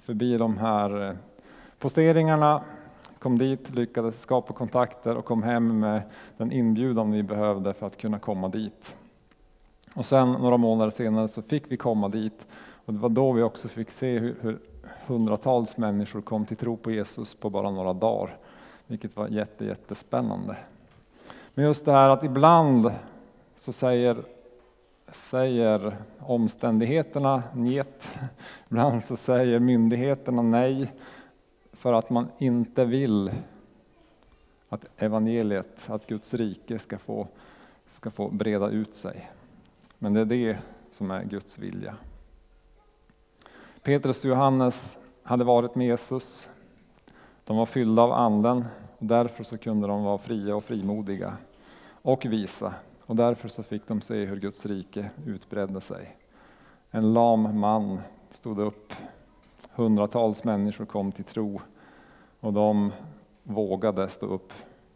förbi 0.00 0.36
de 0.36 0.58
här 0.58 1.08
eh, 1.08 1.14
posteringarna, 1.78 2.62
kom 3.18 3.38
dit, 3.38 3.74
lyckades 3.74 4.20
skapa 4.20 4.54
kontakter 4.54 5.16
och 5.16 5.24
kom 5.24 5.42
hem 5.42 5.80
med 5.80 6.02
den 6.36 6.52
inbjudan 6.52 7.12
vi 7.12 7.22
behövde 7.22 7.74
för 7.74 7.86
att 7.86 7.96
kunna 7.96 8.18
komma 8.18 8.48
dit. 8.48 8.96
Och 9.94 10.04
sen 10.04 10.32
några 10.32 10.56
månader 10.56 10.90
senare 10.90 11.28
så 11.28 11.42
fick 11.42 11.72
vi 11.72 11.76
komma 11.76 12.08
dit 12.08 12.46
och 12.86 12.92
det 12.92 12.98
var 12.98 13.08
då 13.08 13.32
vi 13.32 13.42
också 13.42 13.68
fick 13.68 13.90
se 13.90 14.18
hur, 14.18 14.36
hur 14.40 14.58
hundratals 15.06 15.76
människor 15.76 16.20
kom 16.20 16.46
till 16.46 16.56
tro 16.56 16.76
på 16.76 16.90
Jesus 16.90 17.34
på 17.34 17.50
bara 17.50 17.70
några 17.70 17.92
dagar, 17.92 18.36
vilket 18.86 19.16
var 19.16 19.28
jätte, 19.28 19.64
jättespännande. 19.64 20.56
Men 21.54 21.64
just 21.64 21.84
det 21.84 21.92
här 21.92 22.08
att 22.08 22.24
ibland 22.24 22.90
så 23.56 23.72
säger, 23.72 24.16
säger 25.12 25.96
omständigheterna 26.18 27.42
njet, 27.54 28.14
ibland 28.68 29.04
så 29.04 29.16
säger 29.16 29.58
myndigheterna 29.58 30.42
nej 30.42 30.92
för 31.72 31.92
att 31.92 32.10
man 32.10 32.28
inte 32.38 32.84
vill 32.84 33.30
att 34.68 35.02
evangeliet, 35.02 35.90
att 35.90 36.06
Guds 36.06 36.34
rike 36.34 36.78
ska 36.78 36.98
få, 36.98 37.28
ska 37.86 38.10
få 38.10 38.28
breda 38.28 38.68
ut 38.68 38.94
sig. 38.94 39.30
Men 39.98 40.14
det 40.14 40.20
är 40.20 40.24
det 40.24 40.58
som 40.90 41.10
är 41.10 41.24
Guds 41.24 41.58
vilja. 41.58 41.96
Petrus 43.86 44.24
och 44.24 44.30
Johannes 44.30 44.98
hade 45.22 45.44
varit 45.44 45.74
med 45.74 45.86
Jesus. 45.86 46.48
De 47.44 47.56
var 47.56 47.66
fyllda 47.66 48.02
av 48.02 48.12
anden 48.12 48.64
och 48.98 49.06
därför 49.06 49.44
så 49.44 49.58
kunde 49.58 49.88
de 49.88 50.04
vara 50.04 50.18
fria 50.18 50.56
och 50.56 50.64
frimodiga 50.64 51.36
och 52.02 52.24
visa. 52.24 52.74
Och 53.06 53.16
därför 53.16 53.48
så 53.48 53.62
fick 53.62 53.88
de 53.88 54.00
se 54.00 54.24
hur 54.24 54.36
Guds 54.36 54.66
rike 54.66 55.10
utbredde 55.26 55.80
sig. 55.80 56.16
En 56.90 57.12
lam 57.12 57.60
man 57.60 57.98
stod 58.30 58.58
upp, 58.58 58.92
hundratals 59.74 60.44
människor 60.44 60.84
kom 60.84 61.12
till 61.12 61.24
tro 61.24 61.60
och 62.40 62.52
de 62.52 62.92
vågade 63.42 64.08
stå 64.08 64.26
upp 64.26 64.52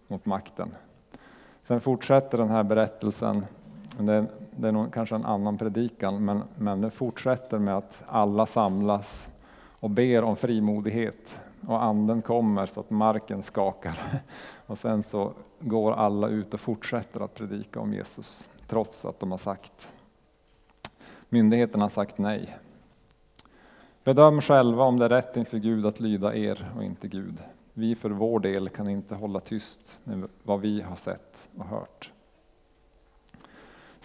mot 0.08 0.26
makten. 0.26 0.74
Sen 1.62 1.80
fortsätter 1.80 2.38
den 2.38 2.50
här 2.50 2.62
berättelsen, 2.62 3.46
det 4.06 4.12
är, 4.12 4.26
det 4.50 4.68
är 4.68 4.72
nog 4.72 4.92
kanske 4.92 5.14
en 5.14 5.24
annan 5.24 5.58
predikan, 5.58 6.24
men, 6.24 6.42
men 6.56 6.80
det 6.80 6.90
fortsätter 6.90 7.58
med 7.58 7.76
att 7.76 8.02
alla 8.06 8.46
samlas 8.46 9.28
och 9.80 9.90
ber 9.90 10.24
om 10.24 10.36
frimodighet 10.36 11.40
och 11.66 11.84
anden 11.84 12.22
kommer 12.22 12.66
så 12.66 12.80
att 12.80 12.90
marken 12.90 13.42
skakar. 13.42 14.22
Och 14.66 14.78
sen 14.78 15.02
så 15.02 15.32
går 15.60 15.92
alla 15.92 16.28
ut 16.28 16.54
och 16.54 16.60
fortsätter 16.60 17.20
att 17.20 17.34
predika 17.34 17.80
om 17.80 17.92
Jesus 17.92 18.48
trots 18.66 19.04
att 19.04 19.20
de 19.20 19.30
har 19.30 19.38
sagt 19.38 19.90
Myndigheterna 21.32 21.84
har 21.84 21.90
sagt 21.90 22.18
nej. 22.18 22.56
Bedöm 24.04 24.40
själva 24.40 24.84
om 24.84 24.98
det 24.98 25.04
är 25.04 25.08
rätt 25.08 25.36
inför 25.36 25.58
Gud 25.58 25.86
att 25.86 26.00
lyda 26.00 26.34
er 26.34 26.72
och 26.76 26.84
inte 26.84 27.08
Gud. 27.08 27.38
Vi 27.72 27.94
för 27.94 28.10
vår 28.10 28.40
del 28.40 28.68
kan 28.68 28.88
inte 28.88 29.14
hålla 29.14 29.40
tyst 29.40 29.98
med 30.04 30.28
vad 30.42 30.60
vi 30.60 30.80
har 30.80 30.96
sett 30.96 31.48
och 31.56 31.64
hört. 31.64 32.12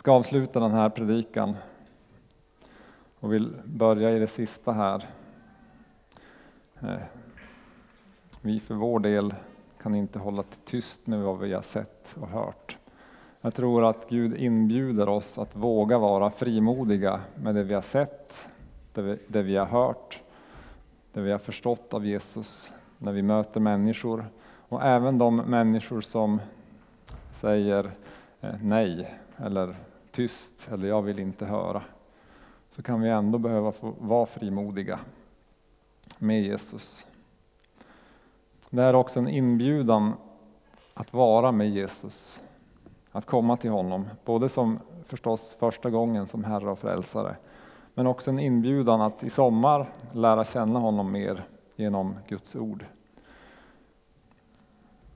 Ska 0.05 0.11
avsluta 0.11 0.59
den 0.59 0.71
här 0.71 0.89
predikan 0.89 1.55
och 3.19 3.33
vill 3.33 3.53
börja 3.63 4.11
i 4.11 4.19
det 4.19 4.27
sista 4.27 4.71
här. 4.71 5.09
Eh, 6.81 6.95
vi 8.41 8.59
för 8.59 8.75
vår 8.75 8.99
del 8.99 9.33
kan 9.81 9.95
inte 9.95 10.19
hålla 10.19 10.43
tyst 10.65 11.07
med 11.07 11.21
vad 11.21 11.39
vi 11.39 11.53
har 11.53 11.61
sett 11.61 12.15
och 12.19 12.27
hört. 12.27 12.77
Jag 13.41 13.53
tror 13.53 13.89
att 13.89 14.09
Gud 14.09 14.37
inbjuder 14.37 15.09
oss 15.09 15.37
att 15.37 15.55
våga 15.55 15.97
vara 15.97 16.29
frimodiga 16.29 17.19
med 17.35 17.55
det 17.55 17.63
vi 17.63 17.73
har 17.73 17.81
sett, 17.81 18.49
det 18.93 19.01
vi, 19.01 19.17
det 19.27 19.41
vi 19.41 19.55
har 19.55 19.65
hört, 19.65 20.21
det 21.13 21.21
vi 21.21 21.31
har 21.31 21.39
förstått 21.39 21.93
av 21.93 22.05
Jesus 22.05 22.73
när 22.97 23.11
vi 23.11 23.21
möter 23.21 23.59
människor 23.59 24.25
och 24.69 24.83
även 24.83 25.17
de 25.17 25.35
människor 25.35 26.01
som 26.01 26.41
säger 27.31 27.91
eh, 28.41 28.55
nej 28.61 29.19
eller 29.37 29.75
tyst 30.15 30.69
eller 30.71 30.87
jag 30.87 31.01
vill 31.01 31.19
inte 31.19 31.45
höra. 31.45 31.83
Så 32.69 32.83
kan 32.83 33.01
vi 33.01 33.09
ändå 33.09 33.37
behöva 33.37 33.71
få 33.71 33.93
vara 33.99 34.25
frimodiga 34.25 34.99
med 36.17 36.43
Jesus. 36.43 37.05
Det 38.69 38.83
är 38.83 38.95
också 38.95 39.19
en 39.19 39.27
inbjudan 39.27 40.13
att 40.93 41.13
vara 41.13 41.51
med 41.51 41.69
Jesus, 41.69 42.41
att 43.11 43.25
komma 43.25 43.57
till 43.57 43.69
honom, 43.69 44.07
både 44.25 44.49
som 44.49 44.79
förstås 45.05 45.57
första 45.59 45.89
gången 45.89 46.27
som 46.27 46.43
Herre 46.43 46.69
och 46.69 46.79
Frälsare, 46.79 47.35
men 47.93 48.07
också 48.07 48.31
en 48.31 48.39
inbjudan 48.39 49.01
att 49.01 49.23
i 49.23 49.29
sommar 49.29 49.89
lära 50.11 50.43
känna 50.43 50.79
honom 50.79 51.11
mer 51.11 51.47
genom 51.75 52.15
Guds 52.27 52.55
ord. 52.55 52.85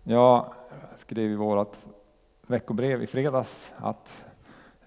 Jag 0.03 0.53
skrev 0.97 1.31
i 1.31 1.35
vårt 1.35 1.77
veckobrev 2.47 3.03
i 3.03 3.07
fredags 3.07 3.73
att 3.77 4.25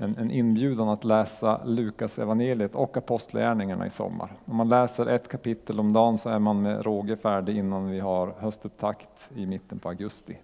en, 0.02 0.16
en 0.18 0.30
inbjudan 0.30 0.88
att 0.88 1.04
läsa 1.04 1.64
Lukas 1.64 2.18
evangeliet 2.18 2.74
och 2.74 2.96
Apostlagärningarna 2.96 3.86
i 3.86 3.90
sommar. 3.90 4.32
Om 4.44 4.56
man 4.56 4.68
läser 4.68 5.06
ett 5.06 5.28
kapitel 5.28 5.80
om 5.80 5.92
dagen 5.92 6.18
så 6.18 6.28
är 6.28 6.38
man 6.38 6.62
med 6.62 6.84
råge 6.84 7.16
färdig 7.16 7.56
innan 7.56 7.90
vi 7.90 8.00
har 8.00 8.34
höstupptakt 8.38 9.30
i 9.34 9.46
mitten 9.46 9.78
på 9.78 9.88
augusti. 9.88 10.38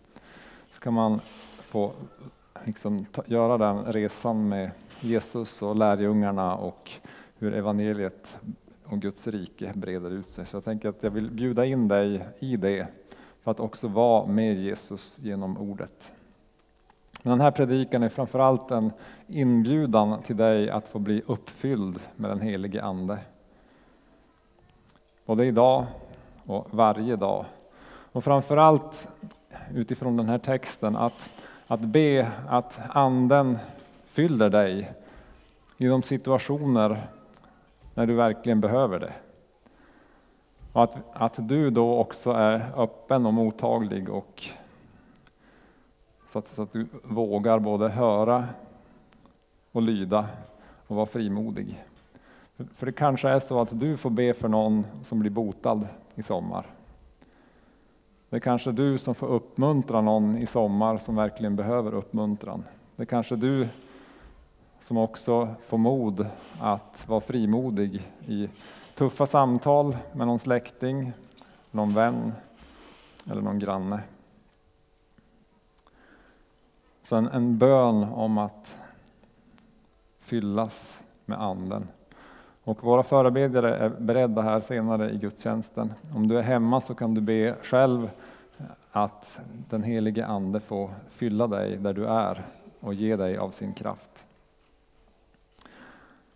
Så 0.70 0.80
kan 0.80 0.94
man 0.94 1.20
få 1.60 1.92
liksom, 2.64 3.06
ta, 3.12 3.22
göra 3.26 3.58
den 3.58 3.84
resan 3.84 4.48
med 4.48 4.70
Jesus 5.00 5.62
och 5.62 5.76
lärjungarna 5.76 6.56
och 6.56 6.90
hur 7.38 7.54
evangeliet 7.54 8.38
och 8.84 9.00
Guds 9.00 9.26
rike 9.26 9.72
breder 9.74 10.10
ut 10.10 10.30
sig. 10.30 10.46
Så 10.46 10.56
jag 10.56 10.64
tänker 10.64 10.88
att 10.88 11.02
jag 11.02 11.10
vill 11.10 11.30
bjuda 11.30 11.64
in 11.64 11.88
dig 11.88 12.26
i 12.38 12.56
det 12.56 12.86
för 13.42 13.50
att 13.50 13.60
också 13.60 13.88
vara 13.88 14.26
med 14.26 14.54
Jesus 14.54 15.18
genom 15.18 15.58
ordet. 15.58 16.12
Men 17.28 17.38
den 17.38 17.44
här 17.44 17.50
predikan 17.50 18.02
är 18.02 18.08
framförallt 18.08 18.70
en 18.70 18.92
inbjudan 19.26 20.22
till 20.22 20.36
dig 20.36 20.70
att 20.70 20.88
få 20.88 20.98
bli 20.98 21.22
uppfylld 21.26 22.00
med 22.16 22.30
den 22.30 22.40
helige 22.40 22.82
Ande. 22.82 23.18
Både 25.26 25.46
idag 25.46 25.86
och 26.46 26.66
varje 26.70 27.16
dag. 27.16 27.44
Och 28.12 28.24
framförallt 28.24 29.08
utifrån 29.74 30.16
den 30.16 30.28
här 30.28 30.38
texten 30.38 30.96
att, 30.96 31.30
att 31.66 31.80
be 31.80 32.32
att 32.48 32.80
Anden 32.88 33.58
fyller 34.06 34.50
dig 34.50 34.92
i 35.78 35.86
de 35.86 36.02
situationer 36.02 37.06
när 37.94 38.06
du 38.06 38.14
verkligen 38.14 38.60
behöver 38.60 39.00
det. 39.00 39.12
Och 40.72 40.82
att, 40.82 40.96
att 41.12 41.48
du 41.48 41.70
då 41.70 41.98
också 41.98 42.30
är 42.30 42.70
öppen 42.76 43.26
och 43.26 43.34
mottaglig 43.34 44.08
och 44.10 44.50
så 46.28 46.38
att, 46.38 46.48
så 46.48 46.62
att 46.62 46.72
du 46.72 46.86
vågar 47.02 47.58
både 47.58 47.88
höra 47.88 48.44
och 49.72 49.82
lyda 49.82 50.26
och 50.86 50.96
vara 50.96 51.06
frimodig. 51.06 51.84
För, 52.56 52.64
för 52.64 52.86
det 52.86 52.92
kanske 52.92 53.28
är 53.28 53.38
så 53.38 53.60
att 53.60 53.80
du 53.80 53.96
får 53.96 54.10
be 54.10 54.34
för 54.34 54.48
någon 54.48 54.86
som 55.02 55.20
blir 55.20 55.30
botad 55.30 55.88
i 56.14 56.22
sommar. 56.22 56.66
Det 58.28 58.36
är 58.36 58.40
kanske 58.40 58.72
du 58.72 58.98
som 58.98 59.14
får 59.14 59.26
uppmuntra 59.26 60.00
någon 60.00 60.36
i 60.36 60.46
sommar 60.46 60.98
som 60.98 61.16
verkligen 61.16 61.56
behöver 61.56 61.94
uppmuntran. 61.94 62.64
Det 62.96 63.02
är 63.02 63.06
kanske 63.06 63.36
du 63.36 63.68
som 64.80 64.96
också 64.96 65.48
får 65.66 65.78
mod 65.78 66.26
att 66.60 67.04
vara 67.08 67.20
frimodig 67.20 68.12
i 68.26 68.48
tuffa 68.94 69.26
samtal 69.26 69.96
med 70.12 70.26
någon 70.26 70.38
släkting, 70.38 71.12
någon 71.70 71.94
vän 71.94 72.32
eller 73.30 73.42
någon 73.42 73.58
granne. 73.58 74.00
Så 77.08 77.16
en, 77.16 77.28
en 77.28 77.58
bön 77.58 78.04
om 78.04 78.38
att 78.38 78.78
fyllas 80.20 81.00
med 81.24 81.42
anden. 81.42 81.88
Och 82.64 82.84
våra 82.84 83.02
förebedjare 83.02 83.76
är 83.76 83.88
beredda 83.88 84.42
här 84.42 84.60
senare 84.60 85.10
i 85.10 85.18
gudstjänsten. 85.18 85.92
Om 86.14 86.28
du 86.28 86.38
är 86.38 86.42
hemma 86.42 86.80
så 86.80 86.94
kan 86.94 87.14
du 87.14 87.20
be 87.20 87.54
själv 87.62 88.10
att 88.92 89.40
den 89.68 89.82
helige 89.82 90.26
Ande 90.26 90.60
får 90.60 90.90
fylla 91.10 91.46
dig 91.46 91.76
där 91.76 91.92
du 91.92 92.06
är 92.06 92.46
och 92.80 92.94
ge 92.94 93.16
dig 93.16 93.36
av 93.36 93.50
sin 93.50 93.72
kraft. 93.72 94.26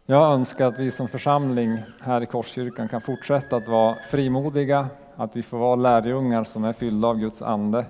Jag 0.06 0.32
önskar 0.32 0.66
att 0.66 0.78
vi 0.78 0.90
som 0.90 1.08
församling 1.08 1.78
här 2.00 2.20
i 2.20 2.26
Korskyrkan 2.26 2.88
kan 2.88 3.00
fortsätta 3.00 3.56
att 3.56 3.68
vara 3.68 3.96
frimodiga, 4.10 4.86
att 5.16 5.36
vi 5.36 5.42
får 5.42 5.58
vara 5.58 5.76
lärjungar 5.76 6.44
som 6.44 6.64
är 6.64 6.72
fyllda 6.72 7.08
av 7.08 7.18
Guds 7.18 7.42
ande 7.42 7.84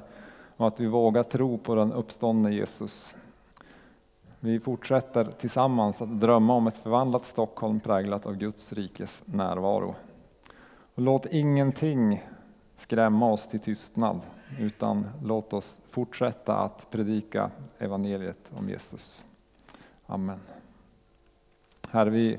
och 0.63 0.69
att 0.69 0.81
vi 0.81 0.87
vågar 0.87 1.23
tro 1.23 1.59
på 1.59 1.75
den 1.75 1.93
uppståndne 1.93 2.51
Jesus. 2.51 3.15
Vi 4.41 4.61
fortsätter 4.61 5.25
tillsammans 5.25 6.03
att 6.03 6.21
drömma 6.21 6.55
om 6.55 6.67
ett 6.67 6.77
förvandlat 6.77 7.25
Stockholm 7.25 7.81
präglat 7.81 8.27
av 8.27 8.37
Guds 8.37 8.73
rikes 8.73 9.23
närvaro. 9.27 9.95
Och 10.95 11.03
låt 11.03 11.27
ingenting 11.27 12.23
skrämma 12.77 13.33
oss 13.33 13.49
till 13.49 13.61
tystnad, 13.61 14.21
utan 14.59 15.07
låt 15.25 15.53
oss 15.53 15.81
fortsätta 15.91 16.57
att 16.57 16.91
predika 16.91 17.51
evangeliet 17.79 18.53
om 18.57 18.69
Jesus. 18.69 19.27
Amen. 20.07 20.41
Herre, 21.91 22.11
vi 22.11 22.39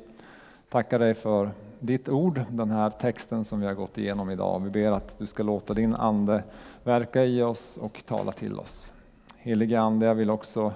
tackar 0.69 0.99
dig 0.99 1.13
för 1.13 1.51
ditt 1.83 2.09
ord, 2.09 2.41
den 2.49 2.71
här 2.71 2.89
texten 2.89 3.45
som 3.45 3.59
vi 3.59 3.65
har 3.65 3.73
gått 3.73 3.97
igenom 3.97 4.29
idag. 4.29 4.59
Vi 4.63 4.69
ber 4.69 4.91
att 4.91 5.19
du 5.19 5.25
ska 5.25 5.43
låta 5.43 5.73
din 5.73 5.95
Ande 5.95 6.43
verka 6.83 7.25
i 7.25 7.41
oss 7.41 7.77
och 7.77 8.03
tala 8.05 8.31
till 8.31 8.59
oss. 8.59 8.91
Helige 9.37 9.79
Ande, 9.79 10.05
jag 10.05 10.15
vill 10.15 10.29
också 10.29 10.73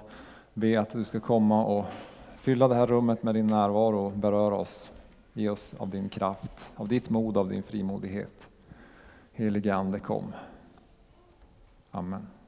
be 0.54 0.80
att 0.80 0.90
du 0.90 1.04
ska 1.04 1.20
komma 1.20 1.66
och 1.66 1.86
fylla 2.38 2.68
det 2.68 2.76
här 2.76 2.88
rummet 2.88 3.24
med 3.24 3.36
din 3.36 3.48
närvaro 3.48 4.06
och 4.06 4.12
beröra 4.12 4.56
oss. 4.56 4.92
Ge 5.34 5.50
oss 5.50 5.74
av 5.78 5.90
din 5.90 6.10
kraft, 6.10 6.72
av 6.76 6.88
ditt 6.88 7.10
mod, 7.10 7.38
av 7.38 7.50
din 7.50 7.64
frimodighet. 7.64 8.50
Helige 9.34 9.76
Ande 9.76 10.00
kom. 10.00 10.34
Amen. 11.92 12.28